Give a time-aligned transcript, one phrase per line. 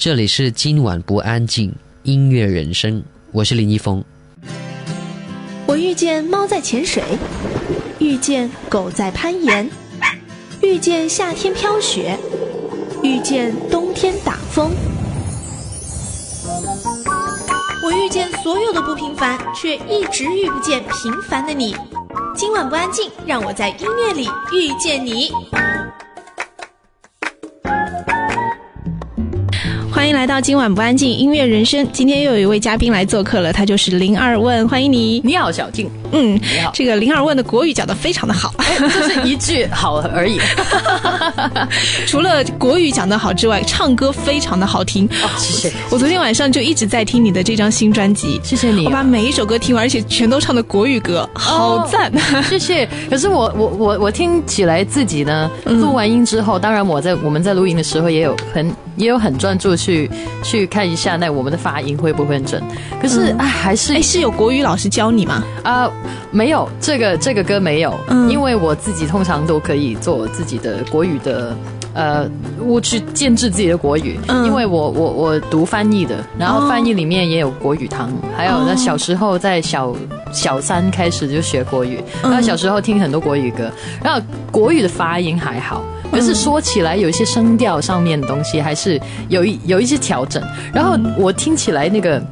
[0.00, 1.70] 这里是今晚不安静
[2.04, 4.02] 音乐人生，我是林一峰。
[5.66, 7.04] 我遇见猫在潜水，
[7.98, 9.70] 遇见狗在攀岩，
[10.62, 12.18] 遇见夏天飘雪，
[13.02, 14.70] 遇见冬天打风。
[17.84, 21.76] 我遇见所有的不平凡，却一直遇不见平凡的你。
[22.34, 25.30] 今晚不安静，让我在音乐里遇见你。
[30.10, 31.86] 迎来到今晚不安静音乐人生。
[31.92, 35.20] 今天又有一位嘉宾来做客了，他就是林二问，欢迎你。
[35.24, 35.88] 你好，小静。
[36.10, 36.72] 嗯，你好。
[36.74, 40.40] 这个林二问的国语讲的非常的好，就是一句好而已。
[42.08, 45.06] 除了国语讲的好之外，唱歌非常的好听。
[45.22, 45.72] 哦，谢谢。
[45.90, 48.86] 我昨天晚上就一直在听你的这张新专辑，谢谢你。
[48.86, 52.12] 我把每一首歌听完，而且全都唱的国语歌，好赞。
[52.50, 52.88] 谢谢。
[53.08, 60.10] 可是我我我我听起来自己呢，录完音之后，当然我在我们在录音的时候也有很也有很专注去
[60.42, 62.62] 去看一下那我们的发音会不会很准。
[63.00, 65.42] 可是啊，还是哎是有国语老师教你吗？
[65.62, 65.90] 啊。
[66.32, 67.92] 没有这个这个歌没有，
[68.28, 71.56] 因为我自己通常都可以做自己的国语的，
[71.92, 72.24] 呃，
[72.60, 79.92] 我去建制自己的国语，因为我我我读翻译的，然后翻译里面也有国语堂，还有那小时候在小
[80.32, 83.68] 小三开始就学国语，然后小时候听很多国语歌，
[84.00, 92.22] 然后国语的发音还好，可是说起来有一些声调上面的东西还是有一有一些调整，然后我听起来那个。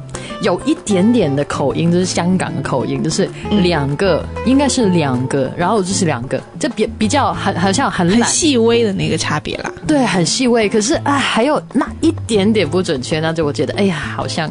[0.41, 3.29] 有一点点的口音，就是香港的口音，就是
[3.61, 9.69] 两个，应该是两个，然后就是两个，这比比较很好像很很细微的那个差别啦。
[9.85, 10.69] 对，很细微。
[10.69, 14.49] 可是啊，还有那一点点不准确，那就我觉得，哎呀，好像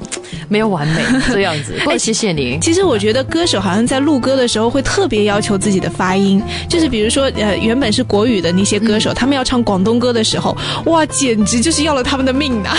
[0.48, 1.74] 没有完美 这样子。
[1.86, 2.58] 哎，谢谢你。
[2.60, 12.70] 其实我觉得歌手好像在录歌的时候会特别要求自己的发音，就是比如说呃，原本是国语的那些歌手，他们要唱广东歌的时候，哇，简直就是要了他们的命呐！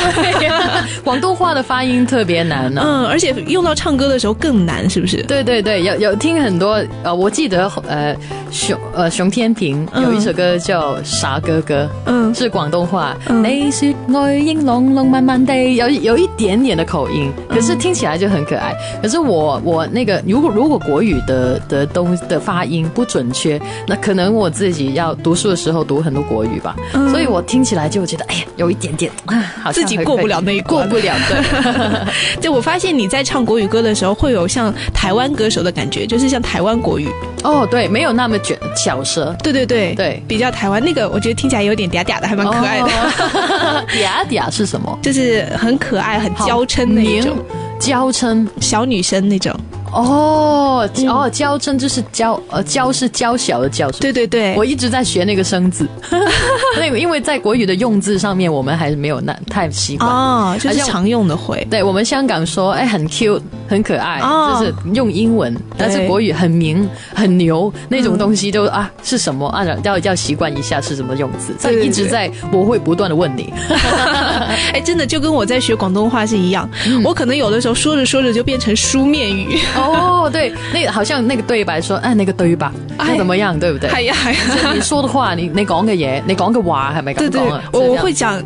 [1.04, 2.82] 广东话的发音特别难呢。
[2.84, 5.22] 嗯，而且用到唱歌的时候更难，是不是？
[5.24, 8.16] 对对对，有有听很多呃，我记得呃
[8.52, 13.16] 熊呃熊天平有一首歌叫《傻哥哥》，嗯，是广东话。
[13.44, 18.76] 你说爱应浓浓慢慢地，有有一点点的口音，可是听起来就很可爱。
[19.02, 26.76] 可是我我那个如果如果国语的的东的发音不准确，那可能我自己要读书的时候读很多国语吧，
[27.12, 32.08] 所以我听起来就觉得哎呀，有一点点啊，好自己过不了那一过不了的。
[32.40, 32.90] 就 我发现。
[33.00, 37.08] 你在唱国语歌的时候，会有像台湾歌手的感觉，就是像台湾国语
[37.44, 42.88] 哦，对，没有那么卷小舌，对对对对，比较台湾那个，我觉得听起来有点嗲嗲的，还蛮可爱的。
[43.96, 45.00] 嗲嗲是什么？
[45.02, 47.38] 就是很可爱、很娇嗔那种，
[47.80, 49.58] 娇嗔小女生那种。
[49.94, 55.86] 哦哦，娇嗔就是娇呃娇是娇小的娇，对对对，我一直在学那个生字，
[56.78, 60.10] 那个因为在国语的用字上面，我们还是没有那太习惯。
[60.10, 69.48] 哦，就是常用的会，对我们香港说哎很 cute 很可爱，就是用英文，但是国语很明很牛那种东西都啊是什么？
[69.50, 73.52] 啊要要习惯一下是什么用字，所以一直在我会不断的问你，
[74.74, 76.70] 哎真的就跟我在学广东话是一样，
[77.04, 79.60] 我可能有的时候说着说着就变成书面语。
[79.80, 83.90] 哦，对，那个好像那个对白说，哎，那个对白，哎，怎么样，对不对？
[83.90, 84.14] 哎呀，
[84.74, 87.64] 你说的话，你你讲嘅嘢，你讲嘅话，系咪咁讲啊？
[87.72, 88.42] 我会讲，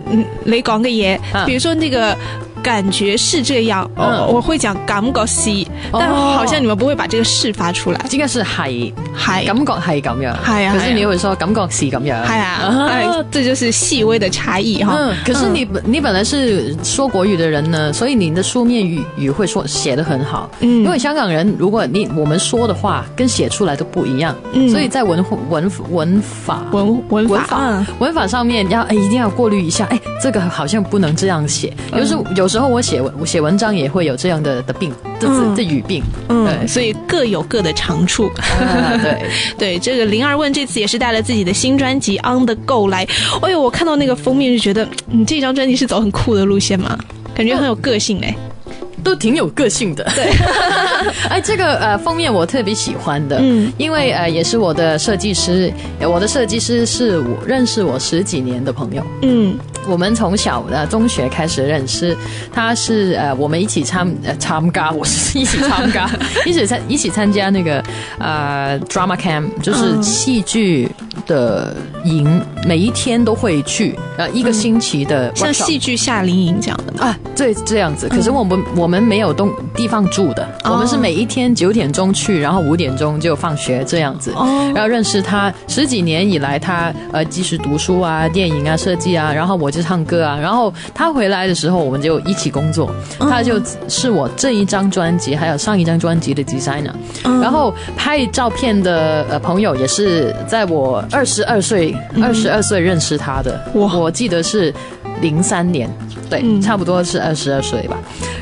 [0.45, 2.15] 你讲嘅嘢，比如说那个。
[2.63, 5.49] 感觉是这样，嗯，我会讲感觉是，
[5.91, 8.93] 但好像你们不会把这个是发出来，应该是系。
[9.17, 9.45] 系。
[9.45, 14.95] 感觉系咁样，系啊，可是你会说感觉是咁样，系啊，这就是细微的差异哈。
[14.97, 32.52] 嗯，可是你你本来是说国语的人呢，所以你的书面语语会说写的很好，嗯，因为香港人如果你我们说的话跟写出来都不一样，嗯，所以在文文文法文文法文法上面要哎一定要过滤一下，哎，这个好像不能这样写，有时有。
[32.53, 38.29] 时候我写文我写文章也会有这样的的病，这是这语病，嗯，所以各有各的长处。
[39.01, 39.25] 对
[39.57, 43.07] 对，这个灵儿问这次也是带了自己的新专辑《On the Go》来。
[43.41, 46.95] 哎呦，我看到那个封面就觉得，你这张专辑是走很酷的路线吗？
[47.33, 48.35] 感觉很有个性哎。
[49.03, 50.31] 都挺有个性的，对，
[51.29, 59.57] 哎，这个呃封面我特别喜欢的，嗯，因为呃也是我的设计师，我的设计师是我认识我十几年的朋友，嗯，
[59.87, 62.15] 我们从小的中学开始认识，
[62.51, 66.09] 他是呃我们一起参呃参加，我是一起参加，
[66.45, 67.83] 一起参一起参加那个
[68.19, 70.89] 呃 drama camp，就是戏剧
[71.25, 78.07] 的营，每一天都会去，呃，一个星期的像戏剧夏令营这样的啊，对，这样子。
[78.09, 84.31] 可是我们我们没有东地方住的，我们是每一天九点钟去，然后五点钟就放学这样子。
[84.35, 92.89] 哦，然后认识他十几年以来，他呃即使读书啊、电影啊、设计啊，然后我就唱歌啊，然后他回来的时候，我们就一起工作。
[93.19, 96.93] 他就是我这一张专辑还有上一张专辑的 designer，
[97.23, 104.73] 然后拍照片的呃朋友也是在我二十二岁二十二岁认识他的，我记得是
[105.21, 105.89] 零三年，
[106.29, 107.97] 对，差不多是二十二岁吧。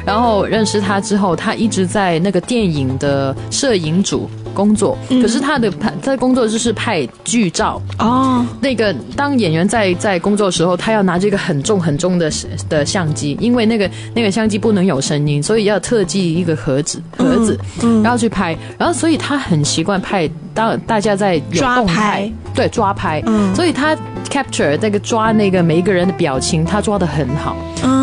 [0.06, 4.29] 然后认识他之后，他一直在那个电影的摄影组。
[4.53, 8.45] 工作，可是他的拍，他的工作就是拍剧照哦。
[8.62, 12.31] 那个当演员在在工作的时候，他要拿这个很重很重的
[12.69, 17.59] 的相机，因为那个那个相机不能有声音，所以要特技一个盒子盒子，
[18.03, 18.57] 然后去拍。
[18.77, 23.21] 然后所以他很习惯拍，当大家在抓拍，对抓拍，
[23.56, 23.95] 所以他
[24.30, 27.56] capture 那个抓那个每一个人的表情，他抓的很好。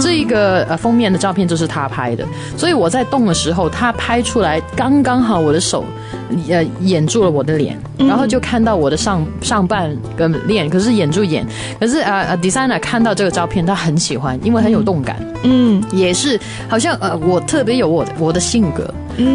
[0.03, 2.25] 这一个呃封面的照片就是他拍的，
[2.57, 5.85] 所以我在动的时候，他拍出来刚刚好，我的手。
[6.49, 11.47] 呃，掩住了我的脸，然后就看到我的上上半个脸，可是掩住眼，
[11.81, 16.39] 可是呃呃，designer 看到这个照片，他很喜欢，因为很有动感，嗯，也是
[16.69, 18.93] 好像呃，我特别有我的我的性格。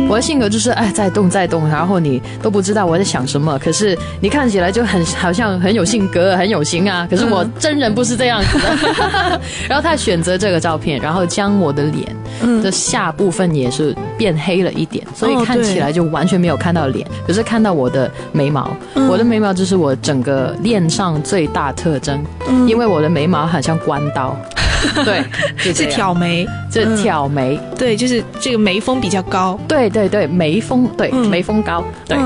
[0.08, 3.60] 我的性格就是哎，在动在动，然后你都不知道我在想什么。
[3.60, 7.06] 可是你看起来就很好像很有性格、很有型啊。
[7.10, 9.42] 可是我真人不是这样子的。
[9.68, 12.16] 然后他选择这个照片，然后将我的脸
[12.64, 18.76] 的下部分也是变黑了一点，所以看起来就完全没有看到脸，可是看到我的眉毛。
[19.10, 22.24] 我的眉毛就是我整个脸上最大特征，
[22.68, 24.36] 因为我的眉毛很像关刀。
[25.06, 25.24] 对，
[25.58, 32.18] 是挑眉，这挑眉，对，就是这个眉峰比较高，对对对，眉峰，对，眉峰高，对，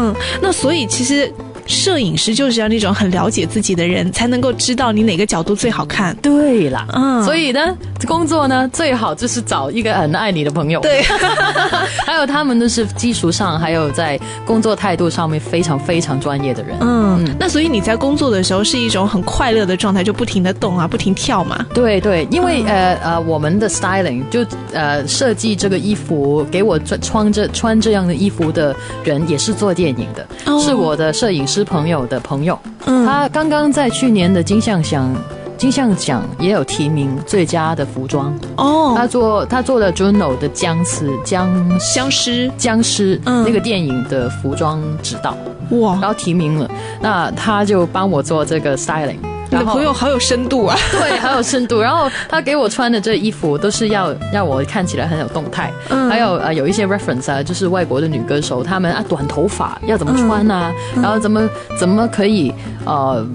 [0.42, 1.32] 那所以其实。
[1.68, 6.16] 摄影师就是要那种很了解自己的人，才能够知道你哪个角度最好看。
[6.22, 7.78] 对啦，嗯，所以呢，
[8.08, 10.80] 工作呢最好就是找一个很爱你的朋友。
[10.80, 11.04] 对，
[12.06, 16.78] 还有他们都是技术上，还有在工作态度上面非常非常专业的人。
[16.80, 21.66] 嗯，那所以你在工作的时候是一种很快乐的状态，就不停的动啊，不停跳嘛。
[21.74, 30.26] 对对，因为呃呃，我们的 styling 就呃设计这个衣服给我穿穿这穿这样的衣服的人也是做电影的，
[30.60, 31.57] 是我的摄影师。
[31.58, 32.56] 是朋友的朋友，
[32.86, 35.12] 他刚刚在去年的金像奖
[35.58, 38.32] 金像奖也有提名最佳的服装。
[38.58, 38.94] 哦。
[38.96, 41.50] 他做他做了 Juno 的僵尸僵
[41.80, 42.52] 僵尸。
[42.60, 45.36] 僵尸那个电影的服装指导。
[45.72, 46.70] 哇，然后提名了，
[47.02, 49.18] 那他就帮我做这个 styling。
[49.50, 50.78] 你的朋友好有深度啊！
[50.92, 51.80] 对，好有深度。
[51.80, 55.72] 然后他给我穿的这衣服都是要让我看起来很有动态。
[55.90, 60.74] 嗯，还有呃有一些 reference 啊，就是外国的女歌手，她们啊短头发要怎么穿啊？
[60.96, 61.48] 然后怎么
[61.80, 62.54] 怎么可以
[62.86, 63.26] 呃。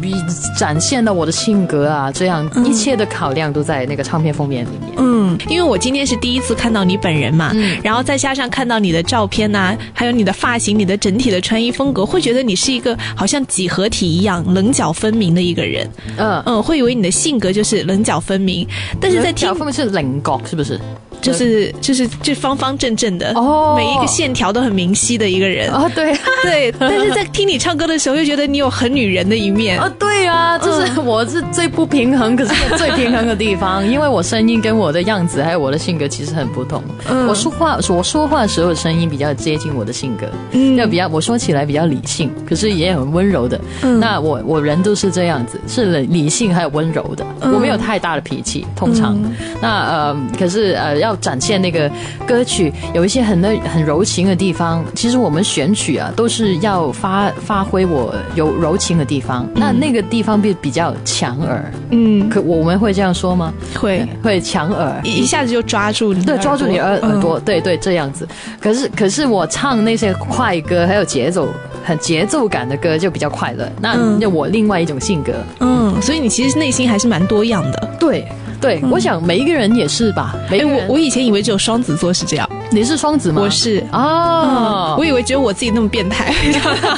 [0.00, 0.14] 比
[0.56, 4.94] 展现了我的性格啊，这样一切的考量都在那个唱片封面里面。
[4.96, 15.88] 嗯，因为我今天是第一次看到你本人嘛，嗯，然后再加上看到你的照片呐，还有你的发型、你的整体的穿衣风格，会觉得你是一个好像几何体一样棱角分明的一个人。
[16.16, 18.66] 嗯嗯，会以为你的性格就是棱角分明，
[19.00, 20.80] 但是在听分明是棱角，是不是？
[21.20, 25.70] 就是就是就方方正正的哦，每一个线条都很明晰的一个人。
[25.72, 26.10] 哦，对。
[26.42, 29.78] 对，但是在听你唱歌的时候，又觉得你有很女人的一面。
[29.78, 36.82] 哦，对啊，就是我是最不平衡，可是最平衡的地方， 因为我声音跟我的样子还有我的性格其实很不同。
[37.28, 43.60] 我说话我说话的时候声音比较接近我的性格，嗯，要比较我说起来比较理性，可是也很温柔的。
[44.00, 49.20] 那我我人都是这样子，是理性还有温柔的，我没有太大的脾气，通常。
[49.60, 51.09] 那呃，可是呃要。
[51.10, 51.90] 要展现那个
[52.26, 63.52] 歌曲有一些很那很柔情的地方，其实我们选曲啊都是要发发挥我有柔情的地方，那那个地方比比较强耳，嗯，可我们会这样说吗？
[63.74, 64.06] 会。
[64.22, 68.28] 会强耳，一下子就抓住你，对，抓住你耳耳朵，对对，这样子。
[68.60, 71.48] 可是可是我唱那些快歌，还有节奏
[71.82, 78.26] 很节奏感的歌就比较快乐，那那我另外一种性格，嗯，所以你其实内心还是蛮多样的，对。
[78.60, 80.34] 对，我想每一个人也是吧。
[80.50, 82.48] 哎，我我以前以为只有双子座是这样。
[82.70, 83.42] 你是双子吗？
[83.42, 86.32] 我是哦，我以为只有我自己那么变态。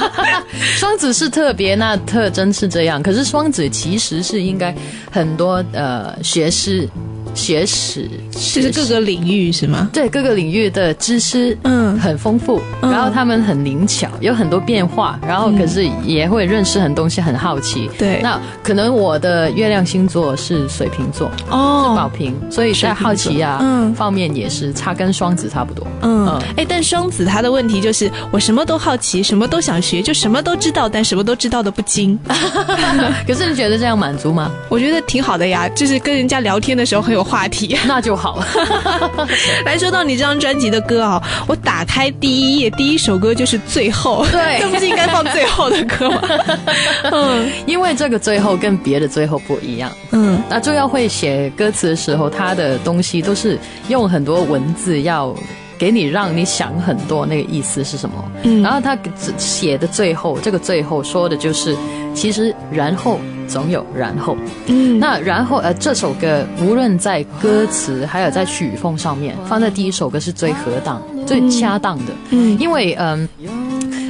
[0.76, 3.02] 双子是特别，那特征是这样。
[3.02, 4.74] 可是双子其实是应该
[5.10, 6.88] 很多呃学士
[7.34, 9.88] 学识，就是各个领域是吗？
[9.92, 17.90] 对，各个领域的知识，嗯，很丰富，然后他们很灵巧，有很多变化，然后可是也会认识很多东西，很好奇。
[17.98, 23.60] 对，那可能我的月亮星座是水瓶座，哦，是宝瓶，所以在好奇啊
[23.96, 25.86] 方面也是差跟双子差不多。
[26.02, 32.18] 嗯，哎，但双子他的问题就是我什么都好奇，什么都想学，就什么都知道，但什么都知道的不精。
[33.26, 34.50] 可是你觉得这样满足吗？
[34.68, 38.42] 我觉得挺好的呀，就是跟人家聊天的时候很有话题， 那就好。
[39.64, 46.22] 来说到你这张专辑的歌啊，我打开第一页，第一首歌就是《最后》，对， 这不是应该放最后的歌吗？
[47.12, 49.90] 嗯，因为这个最后跟别的最后不一样。
[50.10, 55.34] 嗯，那就要会写歌词的时候，他的东西都是用很多文字要。
[55.78, 58.14] 给你让你想很多，那个意思是什么？
[58.44, 58.96] 嗯，然后他
[59.36, 61.76] 写的最后，这个最后说的就是，
[62.14, 63.18] 其实然后
[63.52, 64.36] 总有然后。
[64.66, 72.12] 嗯，那然后呃，这首歌无论在歌词还有在曲风上面，放在第一首歌是最合当、最恰当的。
[72.30, 73.28] 嗯，因为嗯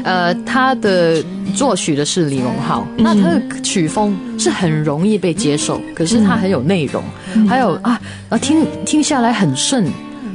[0.05, 1.23] 呃，他的
[1.55, 7.03] 作曲的是李荣浩，那他的曲风是很容易被接受，可是他很有内容，
[7.49, 9.87] 还有啊啊听听下来很顺。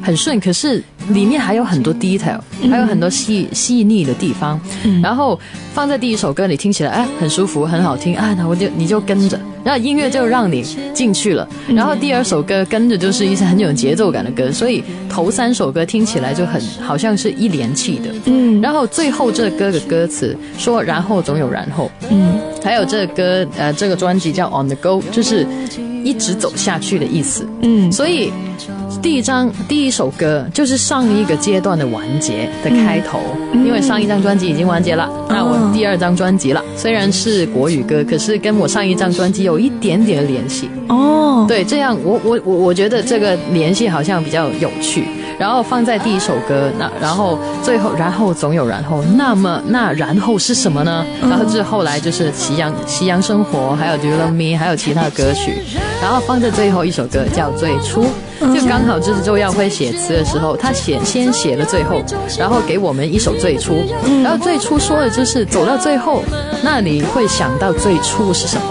[0.08, 2.40] 很顺，可是里面还有很多 detail，
[2.72, 4.58] 还有很多细细腻的地方。
[5.04, 5.38] 然后
[5.74, 8.34] 放在第一首歌你听起来，哎，很舒服，很好听啊。
[8.38, 11.46] 那我就你就跟着，然后音乐就让你进去了。
[11.68, 18.10] 然后第二首歌跟着就是一些很有节奏感的歌，所以头三首歌听起来就很好像是一连气的。
[18.28, 18.62] 嗯。
[18.62, 21.92] 然后最后这歌的歌词说，然后总有然后。
[22.10, 22.40] 嗯。
[22.64, 25.46] 还有这歌呃，这个专辑叫 On the Go，就是
[26.02, 27.46] 一直走下去的意思。
[27.62, 27.92] 嗯。
[27.92, 28.32] 所以。
[29.08, 33.22] 第一张第一首歌就是上一个阶段的完结的开头，
[33.54, 41.46] 因为上一张专辑已经完结了，那我第二张专辑了，虽然是国语歌，可是跟我上一张专辑有一点点联系哦。
[41.48, 45.06] 对，这样我我我我觉得这个联系好像比较有趣。
[45.40, 51.06] 然后放在第一首歌，那然后最后然后总有然后，那么那然后是什么呢？
[51.22, 55.54] 然后是后来就是夕阳夕阳生活，还有 Do You Love Me，还有其他的歌曲，
[56.02, 58.04] 然后放在最后一首歌叫最初。
[58.40, 62.02] 就刚好就是周耀辉写词的时候，他写先写了最后，
[62.38, 63.84] 然后给我们一首最初，
[64.24, 66.24] 然后最初说的就是走到最后，
[66.64, 68.64] 那你会想到最初是什么？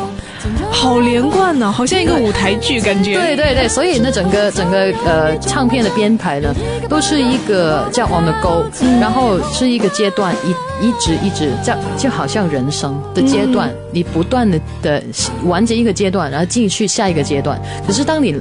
[0.71, 3.15] 好连贯呢，好像一个舞台剧感觉。
[3.15, 6.55] 对对对，所以那整个整个呃唱片的编排呢，
[6.89, 8.65] 都是一个叫 On the Go，
[9.01, 15.03] 然后是一个阶段一一直一直叫就好像人生的阶段，你不断的的
[15.45, 17.61] 完结一个阶段，然后进去下一个阶段。
[17.85, 18.37] 可是当你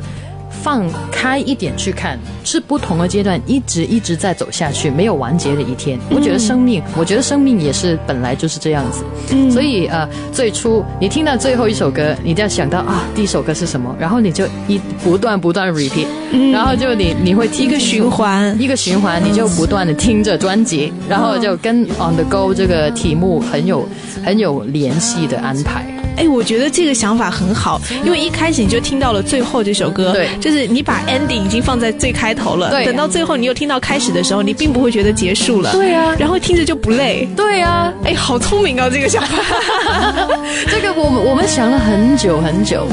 [0.66, 6.00] 放开一点去看，是不同的阶段，一直一直在走下去，没有完结的一天。
[6.10, 9.04] 我觉得生命，我觉得生命也是本来就是这样子。
[9.52, 16.08] 所以呃，最初你听到最后一首歌，你就要想到啊，第一首歌是什么，然后你就一不断不断 repeat，
[16.52, 23.88] 然后就你你会听一个循环，一个循环，你就不断的听着专辑，然后就跟 On the Go 这个题目很有
[24.26, 25.95] 很有联系的安排。
[26.18, 39.38] 哎，我觉得这个想法很好，因为一开始你就听到了最后这首歌，对，就是你把 ending 已经放在最开头了，对，等到最后你又听到开始的时候，你并不会觉得结束了，对啊，然后听着就不累，对啊，哎，好聪明啊，这个想法，
[40.70, 42.88] 这个我们我们想了很久很久。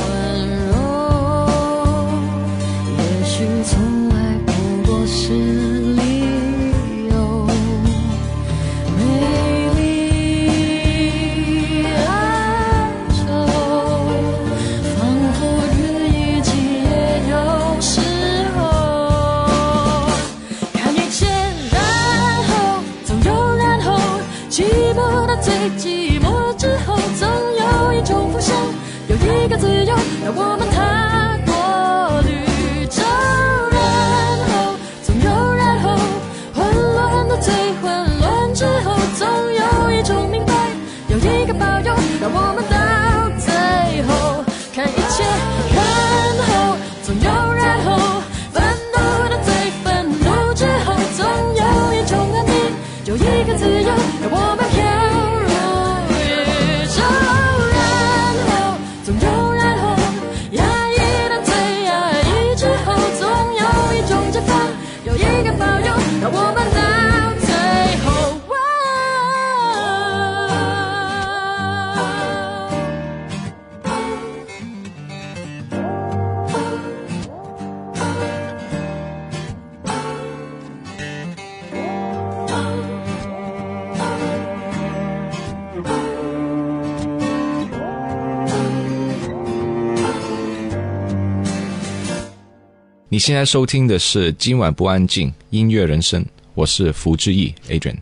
[93.25, 96.26] 现在收听的是今晚不安静音乐人生，
[96.57, 97.95] 我是福志毅 Adrian。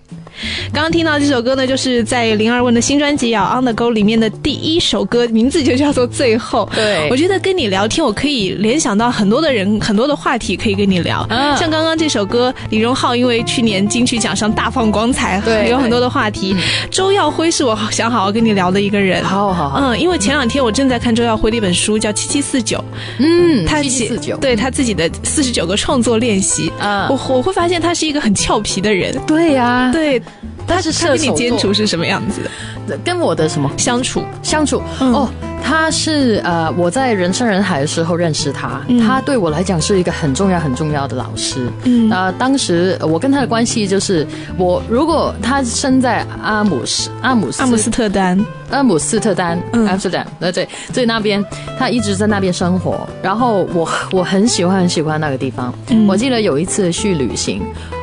[0.72, 6.68] 刚刚听到这首歌呢，就是在林二问的新专辑《On the Go》里面的一首歌，名字就叫做《最后》。
[6.74, 11.26] 对，我觉得跟你聊天，我可以联想到很多的人，很多的话题可以跟你聊。
[11.58, 16.54] 像刚刚这首歌，李荣浩因为去年金曲奖上大放光彩，对，有很多的话题。
[16.90, 19.24] 周耀辉是我想好好跟你聊的一个人。
[19.24, 19.80] 好好好。
[19.80, 22.78] 嗯，因为前两天我正在看周耀辉的一本书，叫《七七四九》。
[23.18, 26.70] 嗯，他七七四九，对他自己的四十九个创作练习。
[26.78, 29.16] 啊，我我会发现他是一个很俏皮的人。
[29.26, 30.20] 对呀，对。
[30.66, 32.40] 他是跟你接触是什么样子
[32.86, 32.96] 的？
[32.98, 34.82] 跟我的什么相处相处？
[34.98, 35.28] 哦，
[35.62, 41.68] 他是呃，我在人山人海的时候认识他，他对我来讲是一个很重要很重要的老师。
[41.84, 44.26] 嗯，啊，当时我跟他的关系就是，
[44.56, 51.44] 我如果他生在阿姆斯阿姆斯阿姆斯特丹阿姆斯特丹阿姆斯特丹，呃对，所以那边
[51.78, 55.72] 他一直在那边生活，然后我我很喜欢很喜欢那个地方。
[56.08, 57.62] 我记得有一次去旅行。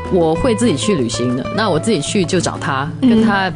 [0.10, 3.52] 我会自己去旅行的，那我自己去就找他，跟他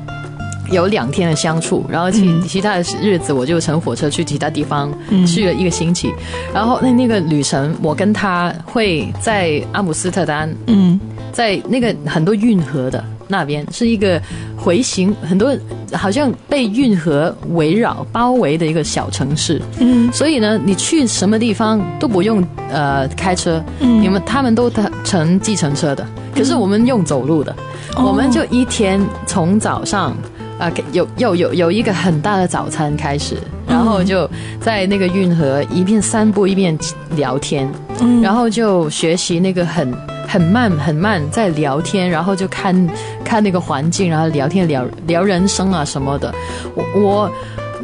[0.71, 4.91] 有两天的相处，然后其其他的日子我就乘火车去其他地方，
[5.27, 6.11] 去了一个星期，
[6.53, 10.99] 然后那那个旅程我跟他会在阿姆斯特丹，嗯，
[11.31, 14.21] 在那个很多运河的那边是一个
[14.57, 15.55] 回形，很多
[15.93, 24.71] 好像被运河围绕包围的一个小城市，嗯，所以呢，你去什么地方都不用呃开车，嗯，你们他们都
[25.03, 26.05] 乘计程车的。
[26.33, 27.53] 可是我们用走路的，
[27.97, 30.15] 我们就一天从早上
[30.60, 34.29] 啊，有有有有一个很大的早餐开始，然后就
[34.60, 36.77] 在那个运河一边散步一边
[37.15, 37.70] 聊天，
[38.22, 39.93] 然后就学习那个很
[40.27, 42.89] 很慢很慢在聊天，然后就看
[43.24, 46.34] 看那个环境，然后聊天聊聊人生啊什么的。
[46.75, 47.31] 我我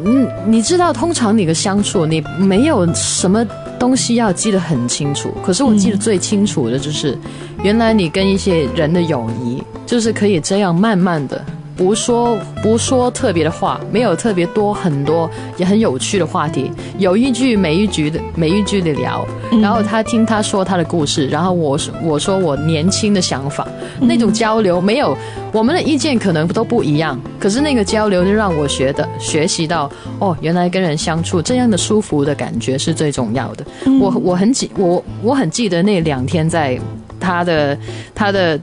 [0.04, 3.44] 嗯，你知道，通常你的相处你没有什么。
[3.78, 7.16] 东西要记得很清楚，可是我记得最清楚的就是，
[7.62, 11.40] 原来你跟一些人的友谊，就是可以这样慢慢的。
[11.78, 19.24] 不说不说特别的话，没有特别多很多也很有趣的话题，有一句没一句的没一句的聊，
[19.62, 23.66] 然后他听他说他的故事，然后我我说我年轻的想法，
[24.00, 25.16] 那种交流没有
[25.52, 33.64] 我们的意见可能都不一样，可是那个交流就让我学的学习到哦，原来跟人相处这样的舒服的感觉是最重要的。
[34.00, 36.76] 我我很记我我很记得那两天在。
[37.20, 37.76] 他的
[38.14, 38.58] 他的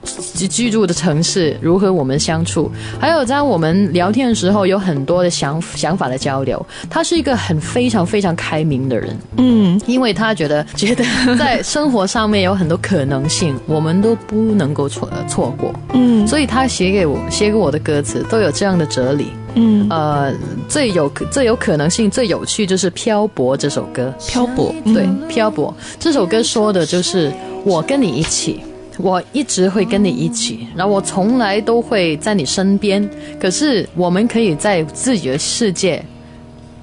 [0.49, 6.65] 居住的城市如何我们相处，还有在我们聊天的时候有很多的想想法的交流。
[6.89, 11.03] 他是一个很非常非常开明的人，嗯，因为他觉得 觉得
[11.37, 20.33] 在生活上面有很多可能性，我们都不能够错错过，嗯，所以他写给我写给我的歌词都有这样的哲理，嗯，呃，
[20.69, 27.31] 最有最有可能性最有趣就是《漂泊》这首歌，《漂泊》对，《漂泊》这首歌说的就是。
[27.65, 28.59] 我跟你一起，
[28.99, 33.09] 我一直会跟你一起，然后我从来都会在你身边。
[33.39, 35.99] 可是我们可以在自己的世界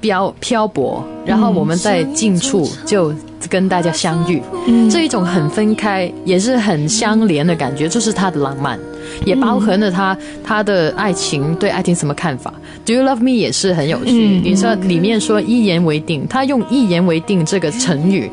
[0.03, 3.15] 漂漂泊，然后我们在近处就
[3.49, 4.43] 跟大家相遇。
[4.91, 8.79] 这一种很分开，也是很相连的感觉，就是他的浪漫，
[9.25, 12.53] 也包含了他他的爱情对爱情什么看法。
[12.85, 14.41] Do you love me 也是很有趣。
[14.43, 18.29] 你说里面说一言为定，他用一言为定这个成语。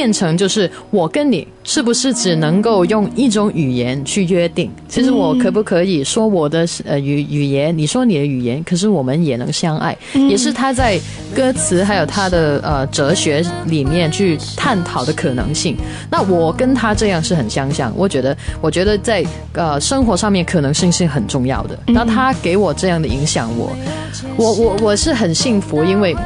[0.00, 4.70] 变成就是我跟你是不是只能够用一种语言去约定？
[4.88, 10.98] 其实我可不可以说我的呃语语言，你说你的语言，可是我们也能相爱，也是他在
[11.36, 15.76] 歌词还有他的呃哲学里面去探讨的可能性。
[16.10, 21.78] 那我跟他这样是很相像，我觉得我觉得在呃生活上面可能性是很重要的。
[21.88, 23.70] 那他给我这样的影响，我
[24.38, 26.16] 我我我是很幸福，因为。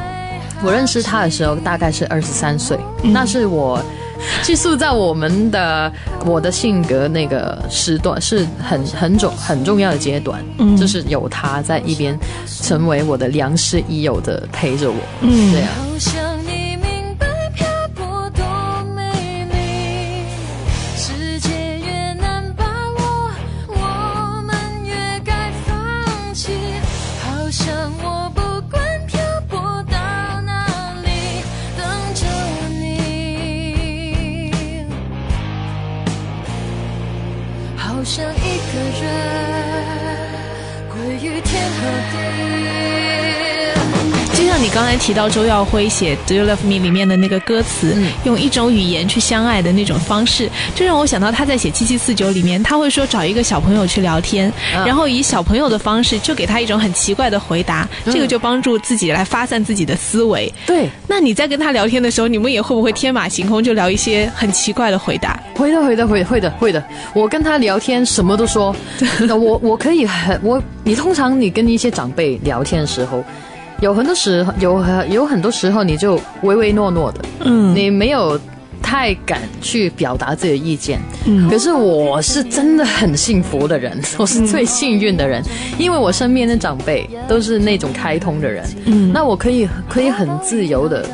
[0.64, 3.79] 我认识他的时候大概是二十三岁，那是我
[4.42, 5.92] 去塑造我们的
[6.24, 10.42] 我的性格那个时段是很很重很重要的阶段，
[10.77, 12.18] 就是有他在一边，
[12.62, 15.68] 成为我的良师益友的陪着我，这样。
[15.98, 16.34] 像
[44.75, 60.53] 刚才提到周耀辉写《Do You Love Me》里面的那个歌词，用一种语言去相爱的那种方式，就让我想到他在写《七七四九》里面，他会说找一个小朋友去聊天，然后以小朋友的方式就给他一种很奇怪的回答，这个就帮助自己来发散自己的思维。
[60.67, 65.41] 对，那你在跟他聊天的时候，你们也会不会天马行空，就聊一些很奇怪的回答？
[65.55, 66.83] 会的，会的，会会的，会的。
[67.15, 68.75] 我跟他聊天什么都说，
[69.31, 70.61] 我我可以很我。
[70.83, 73.25] 你通常你跟一些长辈聊天的时候。
[73.85, 78.40] 有很多时候，有有很多时候，你就唯唯诺诺的，嗯，你没有
[78.81, 80.99] 太敢去表达自己的意见。
[81.27, 85.42] 嗯，可是我是真的很幸福的人， 我是最幸运的人，
[85.77, 88.64] 因为我身边的长辈都是那种开通的人。
[88.87, 91.07] 嗯，那我可以可以很自由的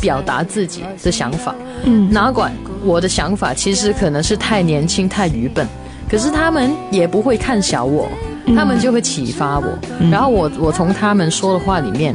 [0.00, 1.54] 表达自己的想法。
[1.84, 2.50] 嗯，哪管
[2.82, 5.66] 我的想法其实可能是太年轻、太愚笨，
[6.10, 8.08] 可是他们也不会看小我。
[8.56, 9.66] 他们就会启发我，
[10.10, 12.14] 然后我我从他们说的话里面，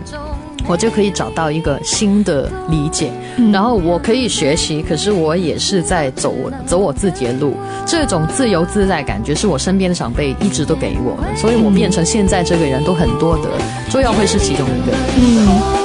[0.68, 3.12] 我就可以找到一个新的理解，
[3.52, 13.50] 然后我可以学习，可是我也是在走我走我自己的路，这种自由自在感觉是我身边的长辈一直都给我的，所以我变成现在这个人都很多的，
[13.90, 14.98] 周耀辉是其中一个。
[15.18, 15.85] 嗯。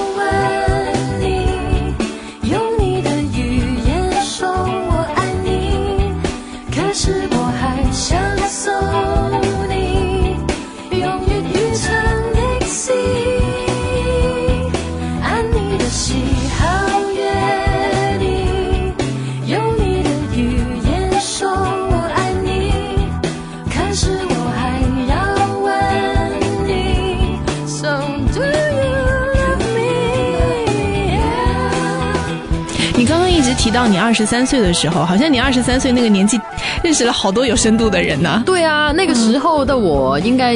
[33.71, 36.41] 到你二十三岁的时候，好像你二十三岁那个年纪，
[36.83, 38.43] 认识了好多有深度的人呢。
[38.47, 40.55] 对啊，那个时候的我应该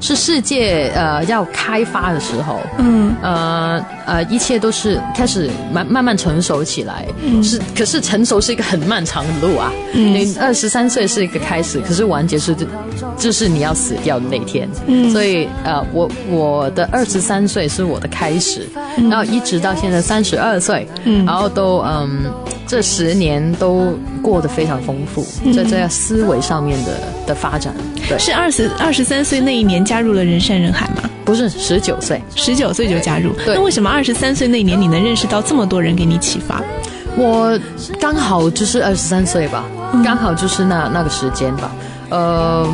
[0.00, 7.06] 是世界呃要开发的时候，嗯呃呃，一切都是开始慢慢慢成熟起来。
[7.42, 9.72] 是，可是成熟是一个很漫长的路啊。
[9.92, 12.66] 你二十三岁是一个开始，可是完结是就
[13.16, 14.68] 就是你要死掉的那天。
[14.86, 18.66] 嗯，所以呃，我我的二十三岁是我的开始，
[19.10, 22.24] 然后一直到现在三十二岁，嗯，然后都嗯。
[22.68, 26.92] 这十年都过得非常丰富，在这思维上面的
[27.26, 27.74] 的发展，
[28.06, 31.08] 对，是二十二十三岁那一年加入了人山人海吗？
[31.24, 33.32] 不是，十九岁，十九岁就加入。
[33.46, 36.62] 那为什么二十三岁那年你能认识到这么多人给你启发？
[37.16, 37.58] 我
[37.98, 39.64] 刚好就是二十三岁吧，
[40.04, 41.72] 刚好就是那那个时间吧。
[42.10, 42.66] 呃，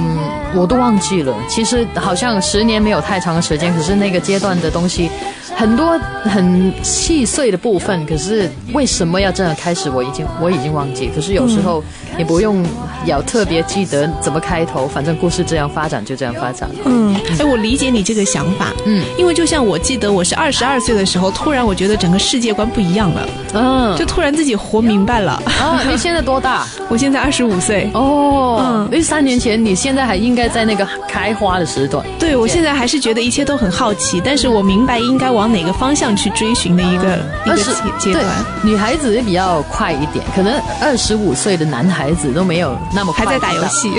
[0.54, 1.34] 我都忘记了。
[1.48, 5.08] 其实好像十年没有太长的时间，可是那个阶段的东西。
[5.56, 9.88] 很多很细碎的部分，可是为什么要这样开始？
[9.88, 11.10] 我已经我已经忘记。
[11.14, 11.82] 可是有时候
[12.18, 12.64] 也不用
[13.06, 16.68] 要特别记得怎么开头，反正故事这样发展就这样发展。
[16.84, 18.72] 嗯，哎，我理解你这个想法。
[18.84, 23.28] 嗯，因为就像我记得我是二十二岁的时候，突然我觉得整个世界观不一样了。
[23.54, 25.40] 嗯，就突然自己活明白了。
[25.60, 26.66] 啊， 你现在多大？
[26.88, 27.88] 我现在二十五岁。
[27.94, 32.04] 哦，嗯，因为三年前你现在还应该在那个开花的时段。
[32.18, 35.43] 对，我现在还是觉得一切都很好奇，但是我明白应该往。
[35.44, 37.56] 往哪个方向去追寻的一个一个
[37.98, 38.24] 阶段？
[38.62, 43.92] 女孩子也比较快一点，可能二十五岁的男孩子都没有那么还在打游戏，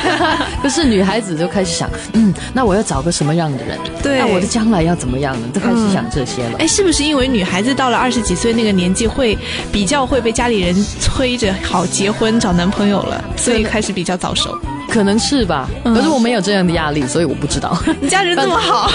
[0.62, 3.78] 可是女孩子就开始想，嗯，那我要找个什么样的人？
[4.02, 5.46] 对，那我的将来要怎么样呢？
[5.52, 6.56] 都开始想这些了。
[6.60, 9.36] 哎，是不是因为女孩子到了二十几岁那个年纪，会
[9.70, 14.58] 比较会被家里人催着好结婚找男朋友了，所以开始比较早熟？
[14.96, 17.76] 可能是吧，可是我没有这样的压力，所以我不知道。
[18.00, 18.90] 你家人这么好，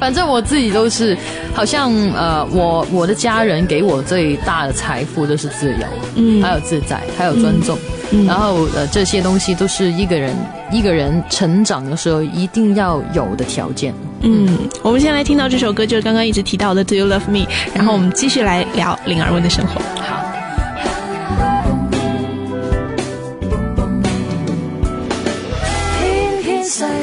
[0.00, 1.16] 反正 我自己都是，
[1.54, 7.78] 好像呃，我我的家人给我最大的财富就是自由，嗯，还有自在，还有尊重，
[8.26, 10.34] 然后呃这些东西都是一个人
[10.72, 13.94] 一个人成长的时候一定要有的条件。
[14.22, 19.80] 嗯，我们先来听到这首歌，就是刚刚一直提到的《Do You Love Me》，然后我们继续来聊林儿文的生活。
[20.02, 20.25] 好。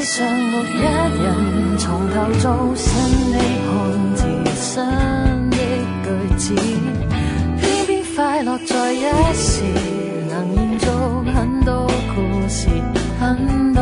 [0.04, 2.92] 上六一人从头做新
[3.32, 4.84] 的汉字，新
[5.48, 5.56] 的
[6.04, 6.54] 句子，
[7.58, 9.00] 偏偏快乐在一
[9.32, 9.62] 时，
[10.28, 10.86] 能延续
[11.34, 12.68] 很多故事，
[13.18, 13.73] 很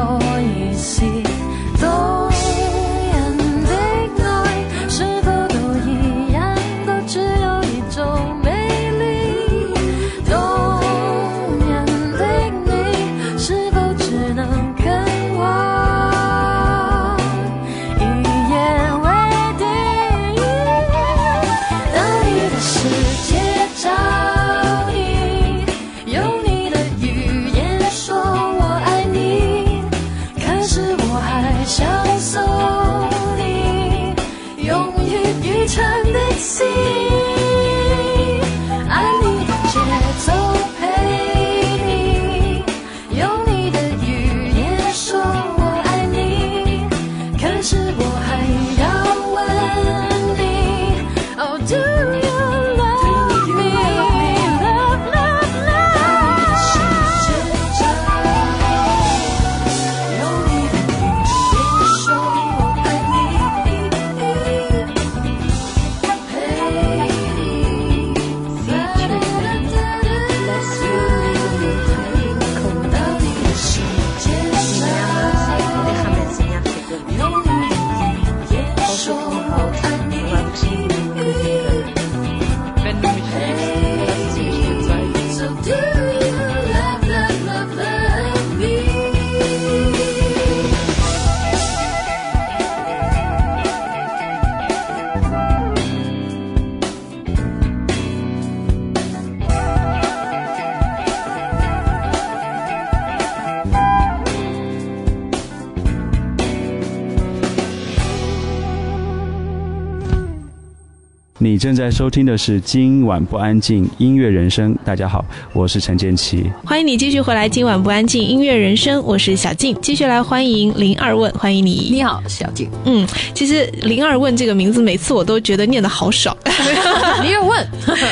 [111.74, 114.76] 正在收听的是今晚不安静音乐人生。
[114.84, 116.44] 大家好，我是陈建奇。
[116.66, 117.48] 欢迎你继续回来。
[117.48, 119.74] 今晚不安静音乐人生，我是小静。
[119.80, 121.88] 继续来欢迎林二问，欢迎你。
[121.90, 122.68] 你好，小静。
[122.84, 126.36] 嗯，其实林二问这个名字，每次我都觉得念的好少。
[127.24, 127.66] 林二问，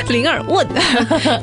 [0.08, 0.66] 林二问，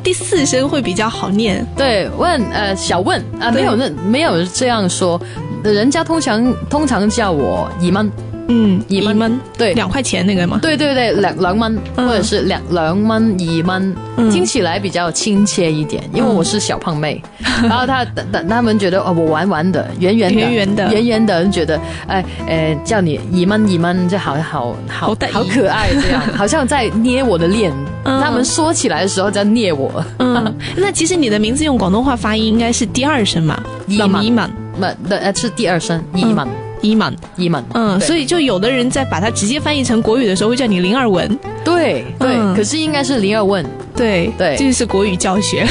[0.02, 1.64] 第四声会比较好念。
[1.78, 5.22] 对，问呃小问啊，没有那没有这样说，
[5.64, 8.04] 人家通常通常叫我姨妈。
[8.50, 10.60] 嗯，二蚊对，两块钱那个吗？
[10.62, 13.96] 对对对，两两蚊或者是两两蚊二蚊，
[14.32, 16.04] 听起来比较亲切一点。
[16.14, 17.22] 因为我是小胖妹，
[17.64, 27.72] 然后他等他们觉得哦，我玩玩的，圆圆的，圆圆的，圆圆的，觉得哎呃，叫你二蚊二蚊，就好好好好可爱这样， 好像在捏我的脸。
[28.06, 30.04] 他们说起来的时候在捏我。
[30.20, 33.62] 嗯， 那其实你的名字用广东话发音应该是第二声嘛？
[34.00, 34.34] 二蚊，
[34.80, 36.67] 不，呃，是第二声二蚊。
[36.82, 41.38] 伊满，伊满，嗯，所以就有的人在把它直接翻译成国语的时候，会叫你林二文。
[41.64, 43.66] 对对，可是应该是林二问。
[43.98, 45.66] 对对，这是国语教学。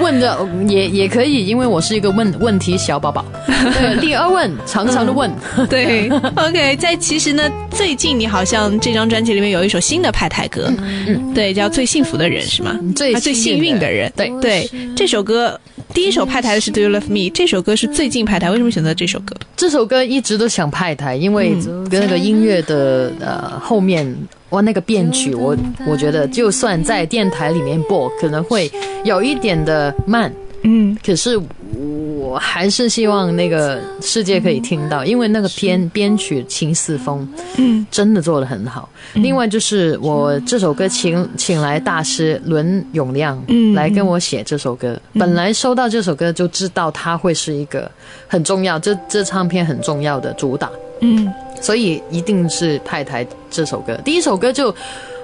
[0.00, 3.24] 问的也也可以，因为我是一个问问题小宝宝。
[3.46, 5.30] 对， 林二问，常常的问。
[5.68, 10.72] 对，OK，在其实呢，最近你好像这张专辑里面有一首新的派台歌，
[11.06, 12.78] 嗯，对，叫《最幸福的人》是吗？
[12.94, 14.12] 最最幸运的人。
[14.16, 15.58] 对对，这首歌。
[15.94, 19.36] 第一首派台的是《Do You Love Me》，这首歌是最近派台，为什么选择这首歌？
[19.54, 21.54] 这首歌一直都想派台，因为
[21.90, 24.06] 跟那个音乐的呃后面，
[24.52, 28.70] 哇，那个编曲，我我觉得就算在电台里面播，可能会
[29.04, 31.38] 有一点的慢，嗯，可是。
[31.74, 38.88] 我还是希望那个世界可以听到，因为那个编编曲秦四风，嗯，真的做的很好。
[39.14, 44.98] 另外就是我这首歌请请来大师伦永亮，嗯，来跟我写这首歌。
[45.14, 47.90] 本来收到这首歌就知道它会是一个
[48.26, 50.70] 很重要，这这唱片很重要的主打，
[51.02, 53.94] 嗯，所以一定是派台这首歌。
[54.02, 54.74] 第一首歌就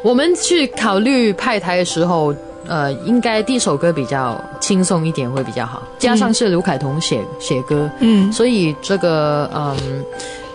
[0.04, 2.34] 我们去考虑派台的时候。
[2.66, 10.04] 呃，应该第一首歌比较轻松一点会比较好，加上是刘凯彤写写歌，嗯，所以这个嗯，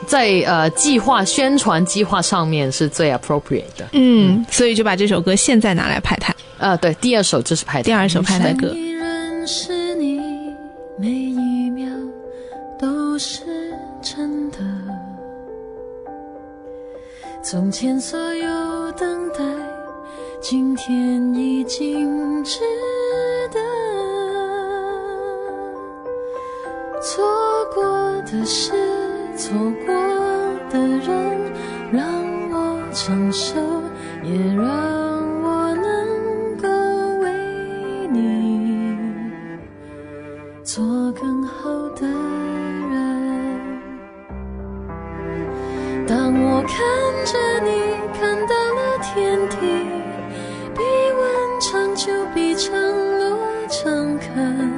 [0.05, 8.71] 在呃计划宣传计划上面是最 appropriate 的，嗯，所以就把这首歌现在拿来拍台，呃，对，第二首就是拍第二首拍台歌。
[10.99, 11.89] 每一秒
[12.77, 13.41] 都是
[17.43, 19.43] 从前所有等待。
[20.39, 22.60] 今天已经值
[23.51, 23.60] 得，
[27.01, 27.23] 错
[27.75, 27.84] 过
[28.21, 28.71] 的事，
[29.38, 29.53] 错
[29.86, 29.93] 过
[30.71, 31.51] 的人，
[31.91, 32.06] 让
[32.49, 33.56] 我承受，
[34.23, 35.12] 也让
[46.67, 46.78] 看
[47.26, 47.71] 着你，
[48.19, 49.58] 看到了天地。
[51.95, 52.73] 就比承
[53.19, 53.38] 诺
[53.69, 54.71] 诚恳，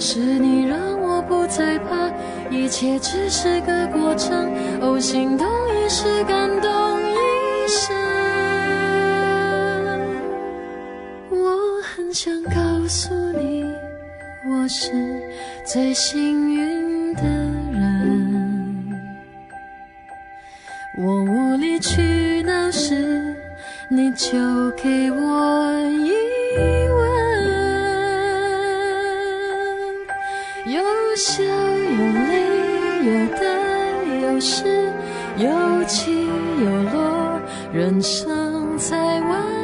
[0.00, 2.10] 是你让我不再怕，
[2.50, 4.50] 一切只是个过程。
[4.80, 6.70] 哦，心动一时，感动
[7.02, 7.94] 一生。
[11.30, 13.64] 我很想告诉你，
[14.50, 14.90] 我是
[15.64, 17.22] 最幸运的
[23.96, 24.28] 你就
[24.72, 26.12] 给我一
[26.92, 27.00] 吻，
[30.66, 30.82] 有。
[31.16, 31.48] 笑有
[32.28, 32.34] 泪，
[33.06, 33.40] 有得
[34.20, 34.92] 有失，
[35.38, 35.48] 有
[35.84, 37.40] 起有落，
[37.72, 39.55] 人生才完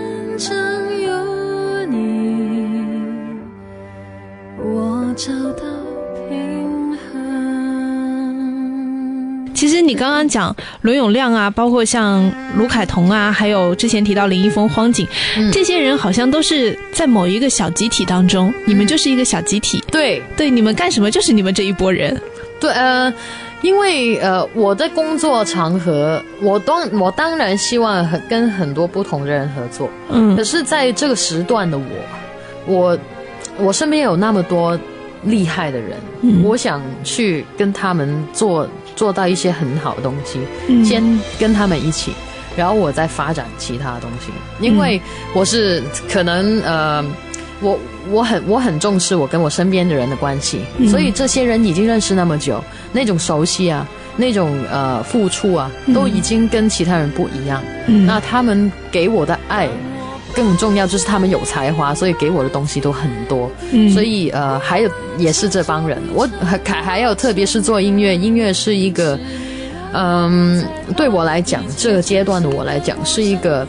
[9.92, 15.06] 你刚刚讲伦永亮啊，包括像卢凯彤啊，还有之前提到林一峰、荒井，
[15.52, 19.84] 这些人好像都是在某一个小集体当中，你们就是一个小集体。
[19.90, 20.22] 对。
[20.34, 22.18] 对，你们干什么就是你们这一波人。
[22.58, 23.12] 对，呃，
[23.60, 31.84] 因为呃，我的工作场合，我当我当然希望很跟很多不同的人合作，嗯，可是在这个时段的我，
[32.66, 32.98] 我
[33.58, 34.78] 我身边有那么多
[35.24, 35.98] 厉害的人，
[36.42, 40.40] 我想去跟他们做做到一些很好的东西，
[40.84, 41.02] 先
[41.38, 42.12] 跟他们一起，
[42.56, 45.00] 然后我再发展其他的东西，因为
[45.34, 47.04] 我是可能呃。
[47.64, 47.78] 我
[48.10, 57.62] 我很我很重视我跟我身边的人的关系，所以这些人已经认识那么久，那种熟悉啊，那种呃付出啊，都已经跟其他人不一样。
[58.04, 59.68] 那他们给我的爱
[60.34, 63.50] 更重要，就是他们有才华，所以给我的东西都很多。
[63.92, 69.18] 所以呃，还有也是这帮人，我还还有特别是做音乐，音乐是一个
[69.92, 70.64] 嗯，
[70.96, 73.66] 对我来讲，这个阶段的我来讲是一个。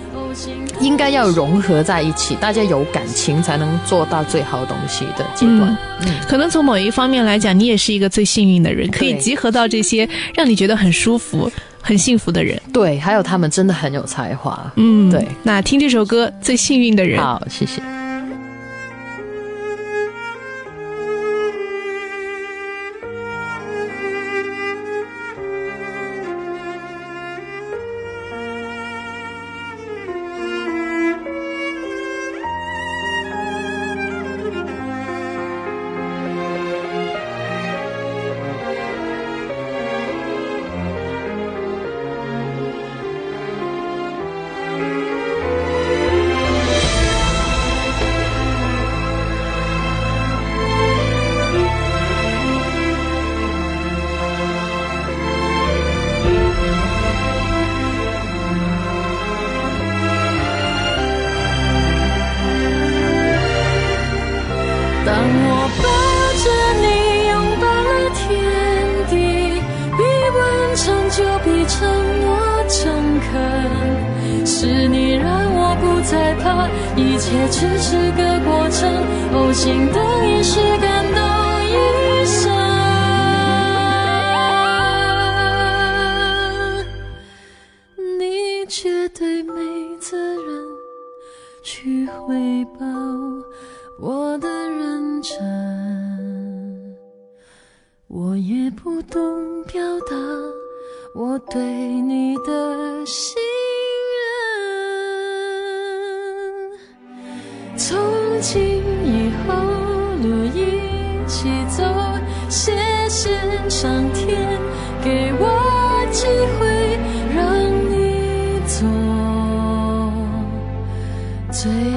[0.82, 5.78] 应该要融合在一起，大家有感情才能做到最好东西的阶段。
[6.02, 11.49] 嗯，可能从某一方面来讲，你也是一个最幸运的人，可以集合到这些让你觉得很舒服、
[11.83, 12.59] 很幸福的人。
[12.73, 14.71] 对，还有他们真的很有才华。
[14.77, 15.27] 嗯，对。
[15.43, 17.19] 那听这首歌《最幸运的人》。
[17.21, 17.79] 好，谢谢。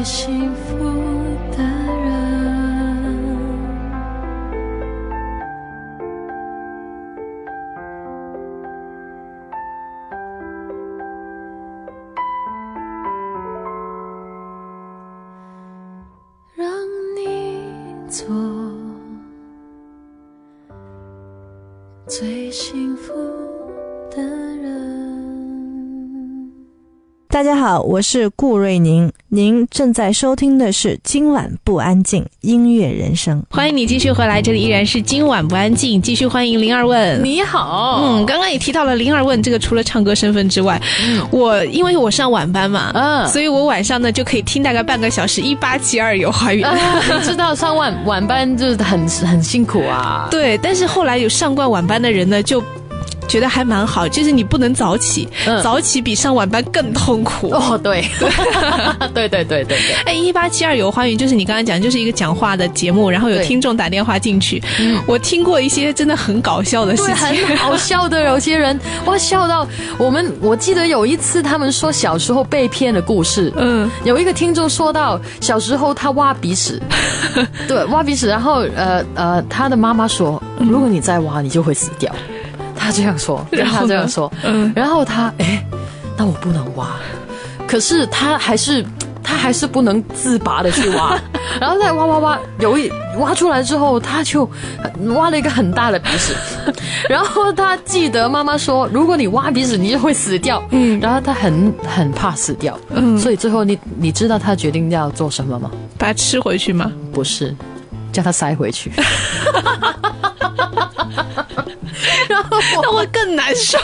[0.07, 0.76] 幸福。
[27.37, 33.45] 大家好，我是顾瑞宁，您正在收听的是《今晚不安静》音乐人生。
[33.51, 37.23] 欢迎你继续回来，这里依然是《今晚不安静》，继续欢迎林二问。
[37.23, 40.81] 你好，嗯，刚刚也提到了林二问这个，除了唱歌身份之外，
[41.31, 46.67] 我因为我上晚班嘛，嗯，所以我晚上呢就可以听大概半个小时一八七二有花园。
[47.19, 52.65] 你知道上晚晚班就是很很辛苦啊，对，但是后来有上惯晚班的人呢就。
[53.29, 55.29] 觉得还蛮好，就是你不能早起，
[55.63, 57.51] 早起比上晚班更痛苦。
[57.51, 58.05] 哦，对，
[59.15, 59.95] 对对对对对。
[60.05, 64.63] 哎，一八七二有花园，就是你刚才讲，就是一个讲话的节目，然后有听众打电话进去。
[65.07, 69.67] 我听过一些真的很搞笑的事情，很好笑的，有些人哇笑到
[69.99, 70.33] 我们。
[70.41, 73.53] 我记得有一次他们说小时候被骗的故事。
[73.57, 76.81] 嗯，有一个听众说到小时候他挖鼻屎，
[77.67, 82.15] 对，挖鼻屎，然后呃呃，他的妈妈说，如果你再挖，你就会死掉。
[82.87, 85.67] 他这样说， 他这样说，嗯，然后他，哎，
[86.17, 86.91] 那我不能挖，
[87.67, 88.85] 可是他还是，
[89.25, 91.19] 他还是不能自拔的去挖，
[91.61, 94.49] 然后再挖挖挖，有一挖出来之后，他就
[95.17, 96.33] 挖了一个很大的鼻屎，
[97.11, 105.69] 然后他记得妈妈说，如果你挖鼻屎，你就会死掉，嗯，然后他很很怕死掉，嗯，所以最后你你知道他决定要做什么吗？
[105.99, 106.93] 把它吃回去吗？
[107.13, 107.53] 不是，
[108.13, 108.93] 叫他塞回去。
[112.83, 113.79] 那会更难受，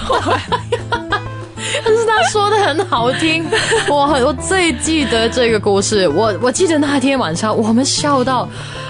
[1.84, 3.44] 但是他说的很好听，
[3.88, 8.48] 我我最记得这个故事，我我记得那天晚上我们笑到，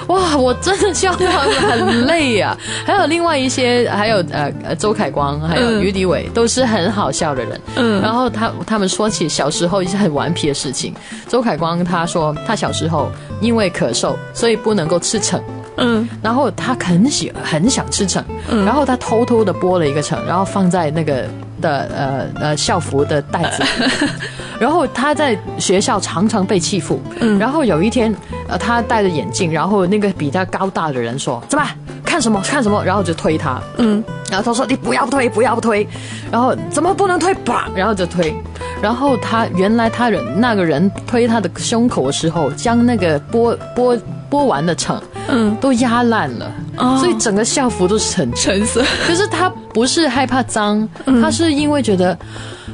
[0.09, 2.57] 哇，我真的笑到很累呀。
[2.85, 7.61] 还有另外一些，还有呃呃周凯光，还有于迪伟，都是很好笑的人。
[7.77, 10.95] 嗯，然后他他们说起小时候一些很顽皮的事情。
[11.29, 15.41] 周凯光他说他小时候因为咳嗽，所以不能够吃橙。
[15.77, 18.23] 嗯，然后他很喜很想吃橙，
[18.65, 21.25] 然后他偷偷的剥了一个橙，然后放在那个
[21.61, 23.65] 的呃呃校服的袋子，
[24.61, 27.01] 然后他在学校常常被欺负，
[27.39, 28.15] 然后有一天
[28.49, 31.67] 呃他戴着眼镜，然后那个比他高大的人说怎么
[32.05, 35.89] 看什么看什么，然后就推他，嗯，然后他说你不要推不要推，
[36.31, 38.35] 然后怎么不能推吧，然后就推，
[38.83, 43.99] 然后他原来他人那个人推他的胸口的时候，将那个剥剥。
[44.33, 46.51] 剥完的橙，嗯，都压烂了，
[46.99, 48.83] 所以整个校服都是橙橙色。
[49.07, 50.89] 可是他不是害怕脏，
[51.21, 52.17] 他是因为觉得。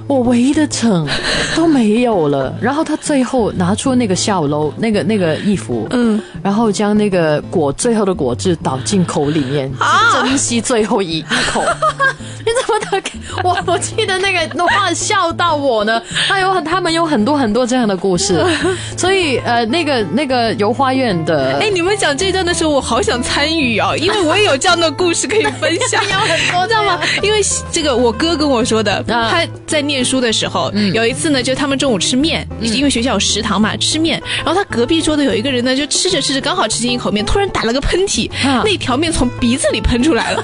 [0.06, 1.06] 我唯一的橙
[1.54, 9.70] 都没有了， 然后他最后拿出那个校楼那个那个衣服，嗯，然后将那个果最后的果汁倒进口里面，
[10.14, 11.20] 珍惜最后一
[11.52, 11.62] 口。
[13.44, 16.00] 我我记得那个话笑到我呢。
[16.26, 18.44] 他有他们有很多很多这样的故事，
[18.96, 26.98] 所以呃，那个那个游花园的，哎，你们讲这段的时候，我好想参与哦， 因为我也有这样的故事可以分享，有很多，知道吗？
[27.22, 38.30] 因为这个我哥跟我说的，他在念书的时候，有一次呢，就他们中午吃面，因为学校有食堂嘛，吃面，然后他隔壁桌的有一个人呢，就吃着吃着刚好吃进一口面，突然打了个喷嚏，
[38.64, 40.42] 那条面从鼻子里喷出来了，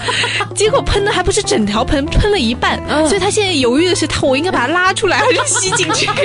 [0.55, 1.95] 结果喷的还不是整条喷。
[1.95, 2.79] 喷喷了一半，
[3.09, 6.11] 所以他现在犹豫的是，他我应该把它拉出来还是吸进去？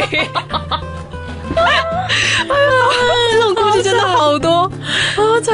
[1.55, 2.55] 哎呀，
[3.31, 4.69] 这种故事真的好多。
[5.15, 5.21] 啊！
[5.43, 5.51] 这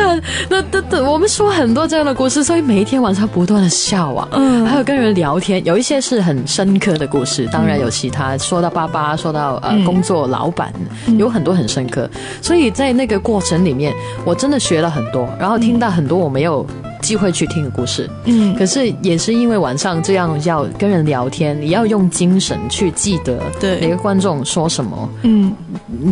[0.50, 10.72] 那那那，我们说很多这样的故事，所以每一天晚上不断的笑啊，嗯，还有跟人聊天，有一些是很深刻的故事，当然有其他说到爸爸，说到呃工作老板，
[11.18, 12.10] 有很多很深刻，
[12.42, 13.94] 所以在那个过程里面，
[14.24, 16.66] 我真的学了很多，然后听到很多我没有。
[17.06, 25.54] 机会去听的故事，嗯，可是也是因为晚上这样要跟人聊天，你要用精神去记得对每个观众说什么，嗯，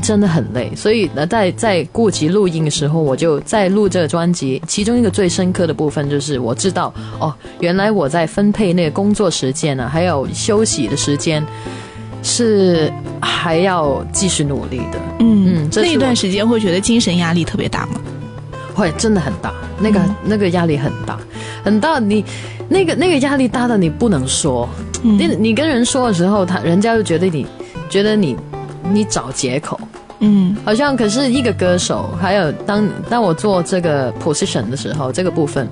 [0.01, 0.71] 真的很累。
[0.75, 4.61] 所以呢，在在顾及录音的时候，我就在录这个专辑。
[4.67, 11.43] 其中一个最深刻的部分就是我知道哦，原来我在分配那个工作时间呢，还有休息的时间，
[12.21, 14.99] 是还要继续努力的。
[15.19, 18.01] 嗯嗯，那一段时间会觉得精神压力特别大吗？
[18.73, 21.19] 会真的很大，那个那个压力很大，
[21.63, 21.99] 很大。
[21.99, 22.23] 你
[22.67, 24.67] 那个那个压力大到你不能说，
[25.01, 27.45] 你你跟人说的时候，他人家就觉得你
[27.89, 28.35] 觉得你
[28.91, 29.79] 你找借口，
[30.19, 35.67] 嗯，好像可是一个歌手，还有当当我做这个 position 的时候，这个部分。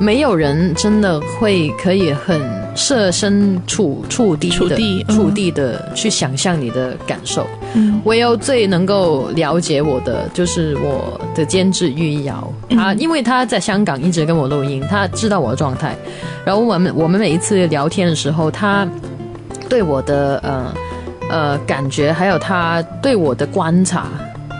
[0.00, 2.40] 没有人真的会可以很
[2.74, 7.46] 设身处处地处地处地的去想象你的感受。
[7.74, 15.94] 嗯，唯有最能够了解我的就是我的监制玉瑶，啊因为他在香港一直跟我录音，他知道我的状态。
[16.46, 18.88] 然后我们我们每一次聊天的时候，他
[19.68, 20.74] 对我的呃
[21.28, 24.08] 呃感觉，还有他对我的观察。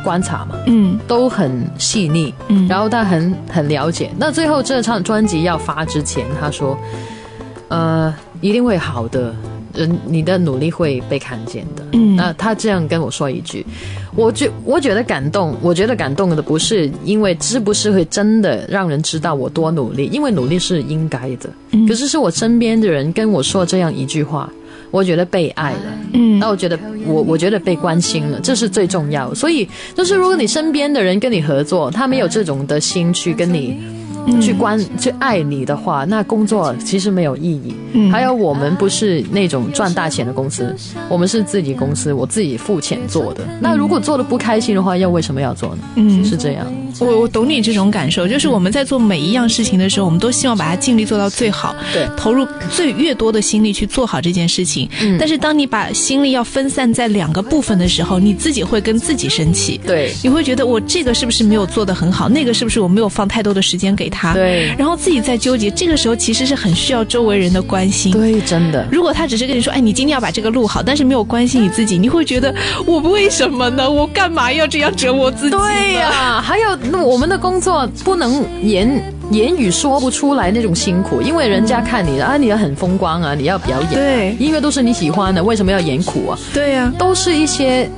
[0.05, 4.11] 观察嘛，嗯，都很细腻，嗯，然后他很很了解。
[4.19, 6.79] 那最后这张专辑要发之前，他说，
[7.69, 9.35] 呃，一定会好的，
[9.75, 11.85] 人你的努力会被看见的。
[11.93, 13.65] 嗯，那他这样跟我说一句，
[14.15, 21.49] 我觉我觉得感动，我觉得感动的不是因为是不是会真的让人知道我多努力，因为努力是应该的，
[21.89, 24.51] 可是是我身边的人跟我说这样一句话。
[24.91, 29.33] 我觉得被爱了，嗯，那我觉得我我觉得被关心了，这是最重要。
[29.35, 34.00] 所以就是如果你身边的人跟你合作，他没有这种的心去跟你。
[34.41, 37.75] 去关去爱你的话，那工作其实没有意义。
[37.93, 40.75] 嗯，还有我们不是那种赚大钱的公司，
[41.09, 43.45] 我们是自己公司，我自己付钱做的。
[43.61, 45.83] 那如果做的不开心的话，要为什么要做呢？
[45.97, 46.67] 嗯，是这样。
[46.99, 54.89] 我我懂你这种感受，就是我们在做每一样事情的时候，我们都希望把它尽力做到最好，对，投入最越多的心力去做好这件事情。
[55.01, 59.81] 嗯，但是当你把心力要分散在两个部分的时候，你自己会跟自己生气。
[59.87, 62.29] 对，你会觉得我这个是不是没有做得很好？
[62.29, 64.35] 那个是不是我没有放太多的时间给他？
[64.35, 68.13] 对，然后自己在纠结，这个时候其实是很需要周围人的关心。
[68.13, 68.87] 对，真的。
[68.91, 72.55] 如果他只是跟你说，哎，你今天要把这个录好，但是没有关心你自己，你会觉得
[72.85, 73.89] 我为什么呢？
[73.89, 75.57] 我干嘛要这样折磨自己？
[75.57, 86.39] 对呀，还有那我们的工作不能言言语说不出来那种辛苦，因为人家看你的啊，你要很风光啊，你要表演，对，音乐都是你喜欢的，为什么要演苦啊？
[86.53, 87.89] 对呀，都是一些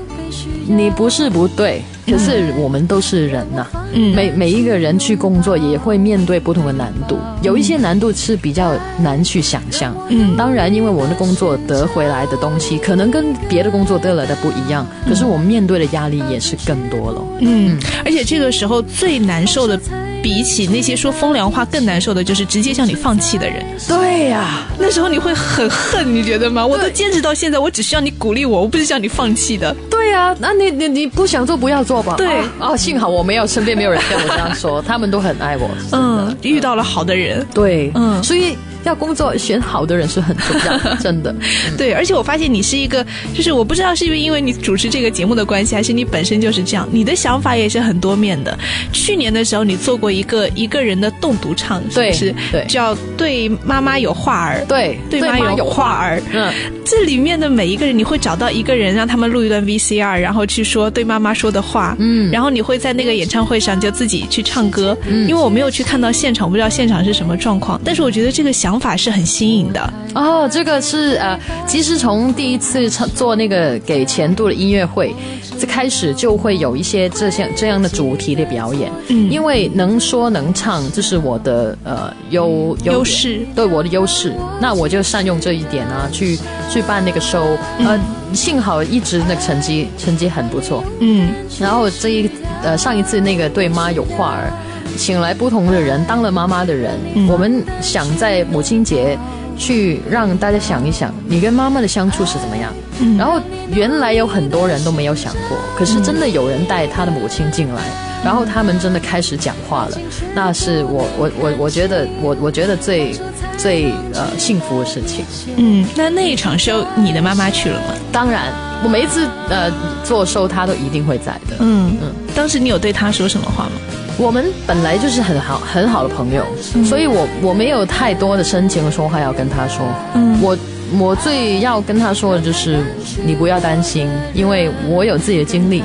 [0.66, 1.82] 你不是不对。
[2.06, 9.94] 可是我们都是人呐，嗯每每一个人去工作也会面对不同的难度，有一些难度是比较难去想象。
[10.10, 17.22] 嗯，当然，因为我们的工作得回来的东西可能跟别的工作得来的不一样，可是我们面对的压力也是更多了。
[17.40, 19.80] 嗯，而且这个时候最难受的。
[20.22, 23.64] 比起那些说风凉话更难受的，就是直接向你放弃的人。
[23.88, 26.64] 对呀，那时候你会很恨，你觉得吗？
[26.64, 29.74] 我都坚持到现在，我只需要你鼓励我，我不是叫你放弃的。
[29.90, 32.14] 对呀，那你你你不想做不要做吧。
[32.16, 35.68] 对哦，幸好我没有身边没有人跟我这样说，他们都很爱我。
[35.92, 37.44] 嗯，遇到了好的人。
[37.52, 41.34] 对，嗯，所以要工作选好的人是很重要的，真的。
[41.78, 43.04] 对，而且我发现你是一个，
[43.34, 48.56] 就是我不知道是不是因为你主持这个节目的关系，还是你本身就是这样，你的想法也是很多面的。
[48.92, 52.34] 去年的时候，你做过一个一个人的动读唱，是不是？
[52.50, 56.22] 对，叫对妈妈有话儿，对，对妈有话儿。
[56.32, 56.52] 嗯，
[56.84, 61.96] 这里面的每一个人，你会找到一个人，让他们录一段 VCR，然后去说对妈妈说的话。
[61.98, 64.96] 嗯，然后你会在那个演唱会上就自己去唱歌。
[65.06, 69.92] 嗯，因为我没有去看到现场，我不知道现场是什么状况，但是我觉得这个想法是很新颖的。
[70.14, 75.14] 哦，这个是呃，其实从第一次唱做那个给前度的音乐会，
[75.58, 78.92] 这开始就会有一些这些这样的主题的表演。
[79.08, 84.34] 嗯，因为能说能唱，这是我的呃优优势，对我的优势。
[84.60, 86.38] 那我就善用这一点啊，去
[86.70, 87.56] 去办那个 show。
[87.78, 87.98] 呃，
[88.34, 90.84] 幸好一直那个成绩成绩很不错。
[91.00, 92.30] 嗯，然后这一
[92.62, 94.52] 呃上一次那个对妈有话儿，
[94.96, 99.18] 请来不同的人，当了妈妈的人，我们想在母亲节。
[99.54, 102.72] 去让大家想一想，你跟妈妈的相处是怎么样？
[103.18, 103.38] 然后
[103.70, 107.82] 原来有很多人都没有想过，可是真的有人带他的母亲进来，
[108.24, 109.98] 然后他们真的开始讲话了。
[110.34, 113.14] 那是我我我我觉得我我觉得最
[113.58, 115.24] 最呃幸福的事情。
[115.56, 117.94] 嗯，那那一场收你的妈妈去了吗？
[118.10, 118.52] 当然，
[118.82, 119.70] 我每一次呃
[120.02, 121.56] 做收她都一定会在的。
[121.60, 123.72] 嗯嗯，当时你有对她说什么话吗？
[124.18, 126.44] 我们本来就是很好很好的朋友，
[126.84, 129.84] 所以我我没有太多的深情说话要跟他说。
[130.14, 130.56] 嗯，我
[130.98, 132.84] 我最要跟他说的就是
[133.24, 135.82] 你不要担心，因为我有自己的经历。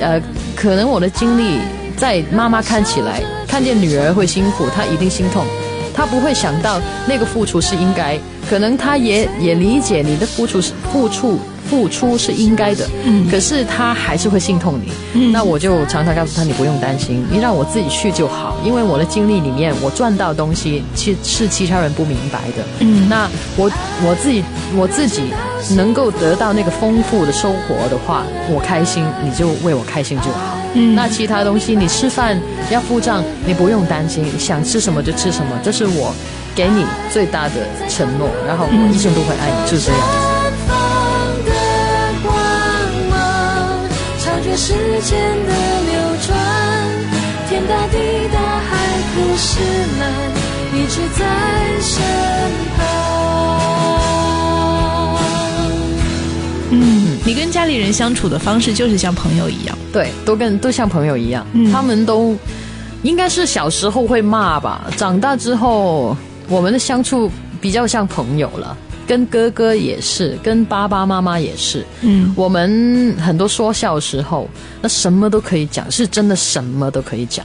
[0.00, 0.20] 呃，
[0.56, 1.58] 可能我的经历
[1.96, 5.44] 在妈妈看起来，看见女儿会辛苦，她一定心痛，
[5.94, 8.18] 她不会想到那个付出是应该。
[8.48, 11.38] 可能她也也理解你的付出是付出。
[11.68, 12.88] 付出是应该的，
[13.30, 15.30] 可是他还是会心痛你。
[15.32, 18.56] 那我就常常告诉他，你不用担心，你让我自己去就好。
[18.64, 22.86] 因为我的经历里面，我赚到东西，其是其他人不明白的。
[23.08, 23.70] 那我
[24.06, 24.42] 我自己
[24.74, 25.24] 我自己
[25.76, 30.56] 能够得到那个丰富的收获的话，我开心，你就为我开心就好。
[30.94, 32.40] 那其他东西，你吃饭
[32.70, 36.14] 要付账，你不用担心，想吃什么就吃什么，这是我
[36.54, 37.54] 给你最大的
[37.88, 38.28] 承诺。
[38.46, 40.27] 然后我一生都会爱你，就是这样。
[45.00, 45.92] 间的流
[46.26, 46.36] 转，
[47.48, 47.96] 天大地
[48.32, 48.76] 大，海
[49.14, 49.60] 枯石
[50.00, 50.02] 烂，
[50.74, 51.24] 一直在
[51.80, 52.02] 身
[52.76, 52.78] 旁。
[56.70, 61.46] 嗯，你跟家里人相处的方式就是像朋友一样，对，都跟都像朋友一样。
[61.72, 62.36] 他们都
[63.02, 66.16] 应该是小时候会骂吧，长大之后
[66.48, 67.30] 我们的相处
[67.60, 68.76] 比较像朋友了。
[69.08, 71.82] 跟哥哥也是，跟爸爸妈妈也是。
[72.02, 74.46] 嗯，我们很多说笑时候，
[74.82, 77.44] 那什么都可以讲，是真的什么都可以讲，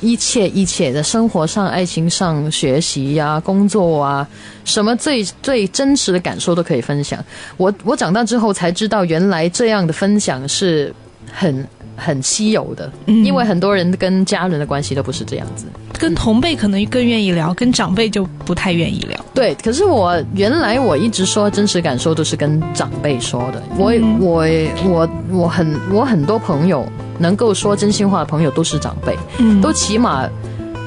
[0.00, 4.28] 一切一切的生活上、爱情上、学习呀、工作啊，
[4.64, 7.24] 什么最最真实的感受都可以分享。
[7.56, 10.92] 我我长大之后才知道，原来这样的分享是
[11.32, 11.64] 很。
[11.96, 15.66] 很稀有的，因为很多人跟家人的关系都不是这样子。
[15.98, 19.18] 跟同辈可能更愿意聊，跟长辈就不太愿意聊。
[19.32, 23.62] 对，可是我原来我一直说真实感受都是跟长辈说的。
[23.78, 24.44] 我我
[24.84, 26.84] 我我很我很多朋友
[27.18, 29.16] 能够说真心话的朋友都是长辈，
[29.62, 30.28] 都起码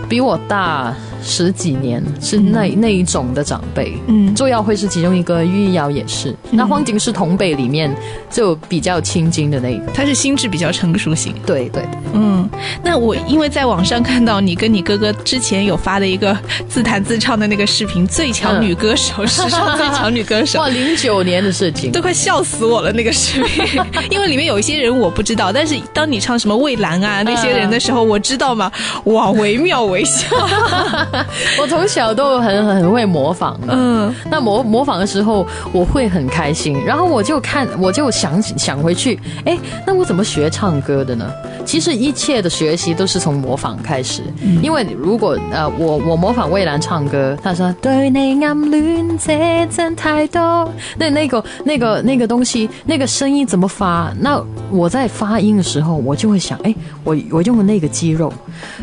[0.09, 0.93] 比我大。
[1.23, 6.35] 十几年是那那一种的长辈，嗯，周耀辉是其中一个，玉瑶也是。
[6.51, 7.93] 那荒井是同辈里面
[8.29, 11.33] 就比较亲近的那一个，他是心智比较成熟型。
[11.45, 12.47] 对对，嗯。
[12.83, 16.37] 那我因为在网上看到你跟你哥哥之前有发的一个
[16.69, 20.59] 自弹自唱的那个视频，《最强女歌手》，史上最强女歌手。
[20.61, 23.65] 哇，零九年的事情，都快笑死我了那个视频，
[24.09, 28.71] 因为里面有一些人我不知道，但是当你唱什么蔚蓝啊那些人的时候，我知道嘛，
[29.05, 30.27] 哇，惟妙惟肖。
[31.61, 41.31] 我从小都很很会模仿，嗯，那模模仿的时候我会很开心，然后我就看，我就想想回去，哎，那我怎么学唱歌的呢？
[41.65, 44.21] 其实一切的学习都是从模仿开始，
[44.61, 54.13] 因为如果呃我我模仿蔚蓝唱歌，他说对你暗恋这真太多，那那个那个那个东西，那个声音怎么发？
[54.19, 54.41] 那
[54.71, 58.31] 我在发音的时候，我就会想，哎，我我用的那个肌肉，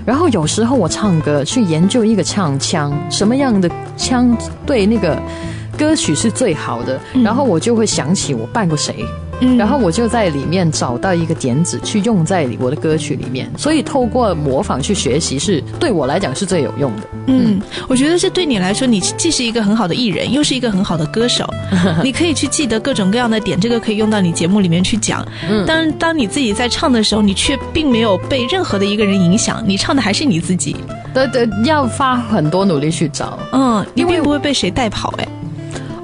[0.05, 4.37] 然后有时候我唱歌去研究一个唱腔，什么样的腔
[4.67, 5.21] 对那个
[5.77, 9.05] 歌曲是最好的，然后我就会想起我扮过谁。
[9.59, 13.51] 然后我就在里面找到一个点子，去用在我的歌曲里面。
[13.57, 17.03] 所以透过模仿去学习，是对我来讲是最有用的。
[17.26, 21.49] 嗯，我觉得这对你来说，你既是一个很好的艺人，又是一个很好的歌手。
[22.03, 25.26] 你可以去记得各种各样的点，这个可以用到你节目里面去讲。
[25.49, 30.76] 嗯，当当你自己在唱的时候，你却并没有被任何的一个人影响，你唱的还是你自己。
[31.12, 33.39] 对对，要花很多努力去找。
[33.53, 35.28] 嗯，你并不会被谁带跑哎。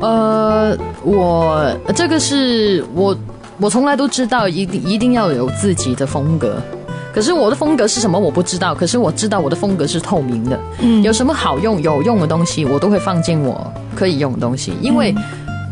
[0.00, 3.16] 呃，我这个是我
[3.58, 6.56] 我从来都知道，一定一定要有自己的风格。
[7.12, 8.74] 可是我的风格是什么，我不知道。
[8.74, 10.58] 可是我知道我的风格是透明的。
[10.80, 15.14] 嗯有什么好用、有用的东西，我都会放进我可以用的东西，因为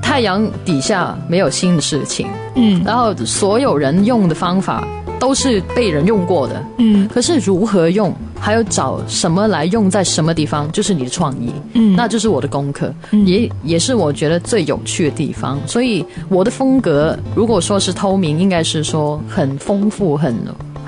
[0.02, 2.26] 太阳底下没有新的事情。
[2.56, 4.86] 嗯然后所有人用的方法
[5.18, 15.58] 都是被人用过的，嗯可是如何用，还有找什么来用在什么地方，就是你的创意，嗯那就是我的功课，嗯也也是我觉得最有趣的地方。
[15.66, 20.34] 所以我的风格，如果说是透明，应该是说很丰富，很。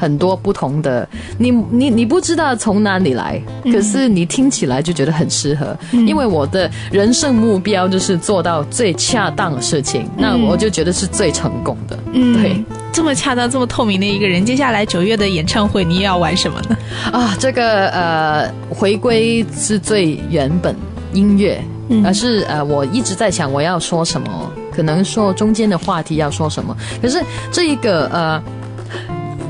[0.00, 1.06] 很多不同的，
[1.36, 5.76] 你你你不知道从哪里来，嗯可是你听起来就觉得很适合。
[5.92, 11.98] 因为我的人生目标就是做到最恰当的事情，那我就觉得是最成功的。
[12.14, 16.76] 嗯，对，这么恰当、这么透明的一个人，接下来九月的演唱会，你又要玩什么呢？
[17.12, 20.74] 啊，这个呃，回归是最原本
[21.12, 28.43] 音乐，嗯而是呃，我一直在想我要说什么，可能说中间的话题要说什么，可是这一个呃，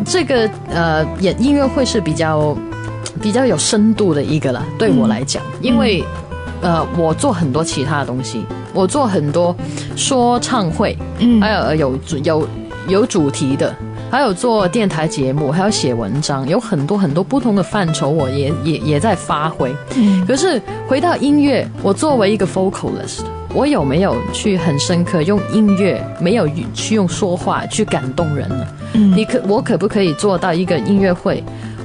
[0.04, 2.56] 这个呃演音乐会是比较
[3.22, 6.04] 比较有深度的一个了，对我来讲，因为。
[6.62, 9.56] 呃，我做很多其他的东西，我做很多
[9.96, 12.48] 说唱会，嗯还有呃有有
[12.88, 13.74] 有主题的，
[14.10, 19.74] 还有做电台节目，还有写文章，有很多很多不同的范畴，我也也也在发挥。
[19.96, 23.20] 嗯可是回到音乐，我作为一个 vocalist，
[23.54, 28.66] 我有没有去很深刻用音乐，没有去用说话去感动人呢？
[28.94, 31.42] 嗯你可我可不可以做到一个音乐会？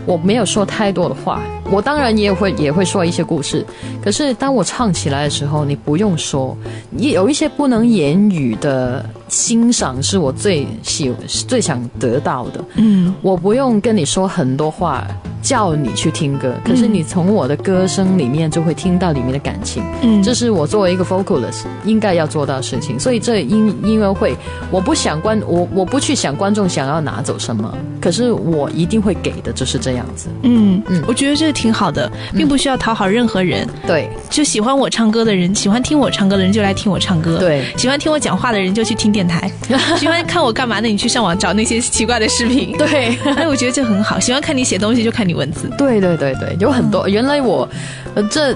[0.08, 1.42] 我没有说太多的话，
[1.72, 3.66] 我当然也会也会说一些故事。
[4.04, 6.56] 可是当我唱起来的时候，你不用说，
[6.98, 11.14] 也有一些不能言语的欣赏，是我最喜
[11.48, 12.64] 最想得到的。
[12.76, 15.06] 嗯我不用跟你说很多话，
[15.42, 19.84] 叫你去听歌，可是你从我的歌声里面就会听到里面的感情。
[20.02, 23.00] 嗯这是我作为一个 vocalist 应该要做到的事情。
[23.00, 24.36] 所以这音音乐会，
[24.72, 30.28] 我不想观我我不去想观众想要拿走什么，可是我一定会给的，就是这样子。
[30.44, 33.68] 嗯嗯我觉得这个挺好的，并不需要讨好任何人。
[33.88, 37.40] 对就喜欢我唱歌的人，喜欢听我唱歌的人就来听我唱歌。。
[37.40, 39.50] 对喜欢听我讲话的人就去听电台，
[39.98, 42.78] 喜欢看我干嘛的你去上网找那些奇怪的视频。
[42.78, 44.20] 对哎，我觉得这很好。
[44.20, 45.72] 喜欢看你写东西就看你文字。
[45.78, 47.08] 对对对对，有很多。
[47.08, 47.68] 原来我
[48.14, 48.56] 呃这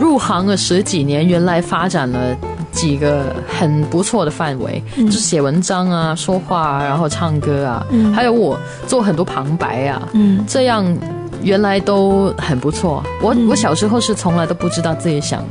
[0.00, 2.18] 入行了十几年，原来发展了。
[2.72, 10.82] 几个很不错的范围，嗯就是写文章啊、说话啊，然后唱歌啊，嗯还有我做很多旁白啊，嗯这样
[11.42, 13.02] 原来都很不错。
[13.22, 13.48] 我、嗯。
[13.48, 15.44] 我小时候是从来都不知道自己想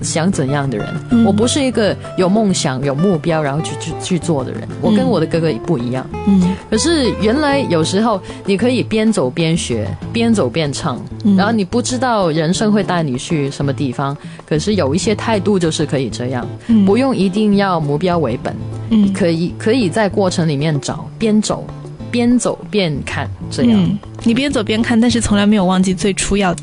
[0.00, 1.24] 想怎样的人，嗯。
[1.24, 4.66] 我不是一个有梦想、有目标然后去去去做的人。
[4.80, 6.06] 我跟我的哥哥也不一样。
[6.26, 6.54] 嗯。
[6.70, 11.36] 可是原来有时候你可以边走边学，边走边唱，嗯。
[11.36, 14.16] 然后你不知道人生会带你去什么地方，
[14.46, 16.84] 可是有一些态度就是可以这样，嗯。
[16.84, 18.54] 不用一定要目标为本，
[18.90, 19.12] 嗯。
[19.12, 21.66] 可以可以在过程里面找，边走
[22.12, 23.72] 边走边看，这样。
[23.82, 26.54] 嗯，你边走边看，但是从来没有忘记最初要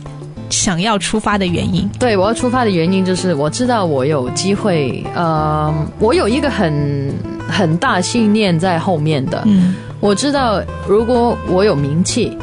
[0.49, 1.89] 想要出发的原因。
[1.99, 7.13] 对我要出发的原因就是我知道我有机会，呃，我有一个很
[7.47, 9.43] 很大信念在后面的。
[9.45, 12.37] 嗯我知道如果我有名气，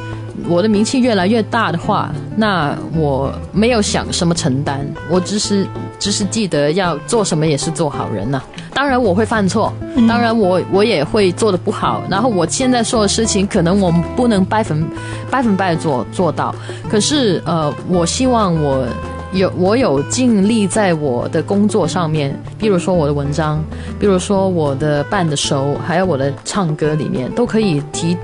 [0.48, 5.66] 我的名气越来越大的话，那我没有想什么承担，我只是
[5.98, 8.40] 只是记得要做什么也是做好人呐、
[8.72, 9.72] 当然我会犯错，
[10.08, 14.86] 当然我我也会做的不好，然后我现在说的事情可能我们不能百分
[15.30, 16.54] 百分百做做到，
[16.88, 18.86] 可是呃，我希望我。
[19.32, 23.62] 有我有尽力在我的工作上面，比如说我的文章，
[23.98, 28.16] 比如说我的伴的手，还有我的唱歌里面，都可以提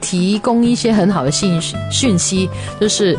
[0.00, 2.48] 提供一些很好的信息讯息，
[2.80, 3.18] 就是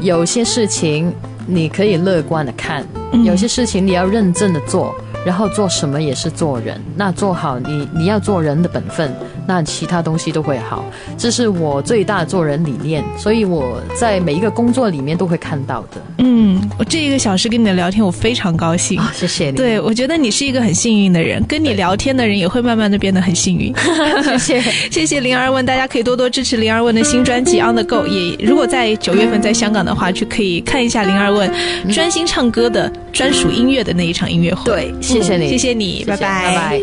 [0.00, 1.12] 有些事情
[1.46, 3.24] 你可以乐观的看，嗯。
[3.24, 4.94] 有些事情你要认真的做，
[5.24, 9.14] 然后做什么也是做人，那做好你你要做人的本分，
[9.48, 10.84] 那其他东西都会好。
[11.16, 16.02] 这是我最大做人理念，所以我在每一个工作里面都会看到的。
[16.18, 19.00] 嗯，我这一个小时跟你的聊天，我非常高兴。
[19.00, 19.52] 啊，谢谢你。
[19.56, 23.74] 对，我觉得你是一个很幸运的人，跟你聊天的人也会慢慢的变得很幸运。
[24.38, 24.70] 谢谢。
[24.90, 31.50] 谢谢灵儿问，大家可以多多支持灵儿问的新专辑《On the Go》，也如果在九月份在香港的话，就可以看一下灵儿问
[31.90, 34.64] 专心唱歌的专属音乐的那一场音乐会。
[34.64, 36.80] 对，谢谢你，谢谢你，拜拜。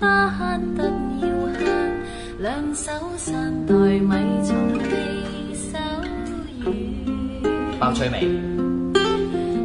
[0.00, 0.84] 花得
[1.20, 1.60] 要慳，
[2.38, 4.10] 兩手散袋米
[4.44, 5.76] 從未手
[6.64, 6.64] 軟。
[7.80, 8.20] 包催眉。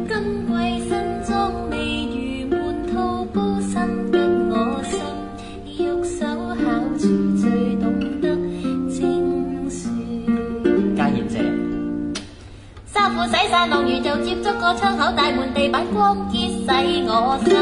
[0.08, 0.12] 今
[0.46, 0.52] 季
[0.88, 0.90] 新
[1.24, 1.32] 裝
[1.70, 1.76] 未
[2.06, 2.16] 如
[2.50, 3.72] 滿套煲新
[4.10, 4.18] 的
[4.50, 4.98] 我心，
[5.78, 6.26] 玉手
[7.36, 7.84] 最懂
[8.20, 8.24] 得
[8.90, 9.82] 精算。
[13.14, 16.66] 褲洗晒浪魚就接觸個窗口，大門地板光潔洗
[17.06, 17.54] 我心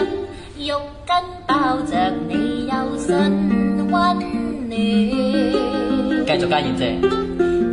[0.66, 1.14] 肉筋
[1.46, 3.10] 包着你柔順
[3.90, 4.70] 溫暖。
[6.24, 6.98] 繼續加鹽姐。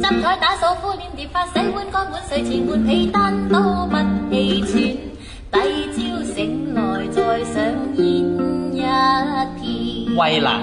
[0.02, 3.96] 執台打掃敷臉碟髮洗碗乾碗睡前換被單都不
[4.32, 4.74] 氣喘，
[5.52, 5.58] 第
[5.94, 7.62] 朝醒來再上
[7.96, 8.04] 演
[8.74, 8.78] 一
[9.60, 10.16] 片。
[10.18, 10.62] 喂啦。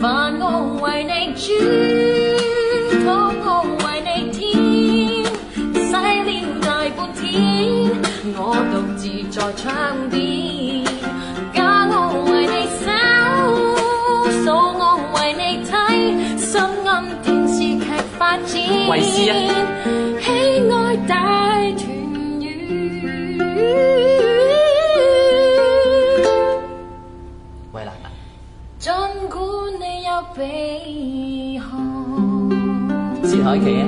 [0.00, 0.44] 饭我
[0.82, 1.46] 為你煮，
[3.04, 3.06] 汤
[3.44, 3.46] 我
[3.84, 4.42] 為你添，
[5.86, 5.98] 洗了
[6.60, 6.66] 大
[6.96, 7.26] 半天，
[8.36, 8.40] 我
[8.72, 9.66] 獨自在窗
[10.10, 10.87] 邊。
[18.88, 18.98] 展。
[18.98, 19.34] 維斯啊！
[20.20, 20.26] 喜
[20.70, 21.12] 愛大
[21.76, 21.86] 團
[22.40, 22.44] 圓。
[27.72, 28.08] 衛蘭啊！
[28.80, 28.88] 盡
[29.28, 29.38] 管
[29.78, 30.40] 你有鼻
[31.60, 31.62] 鼾，
[33.26, 33.84] 薛凱琪啊！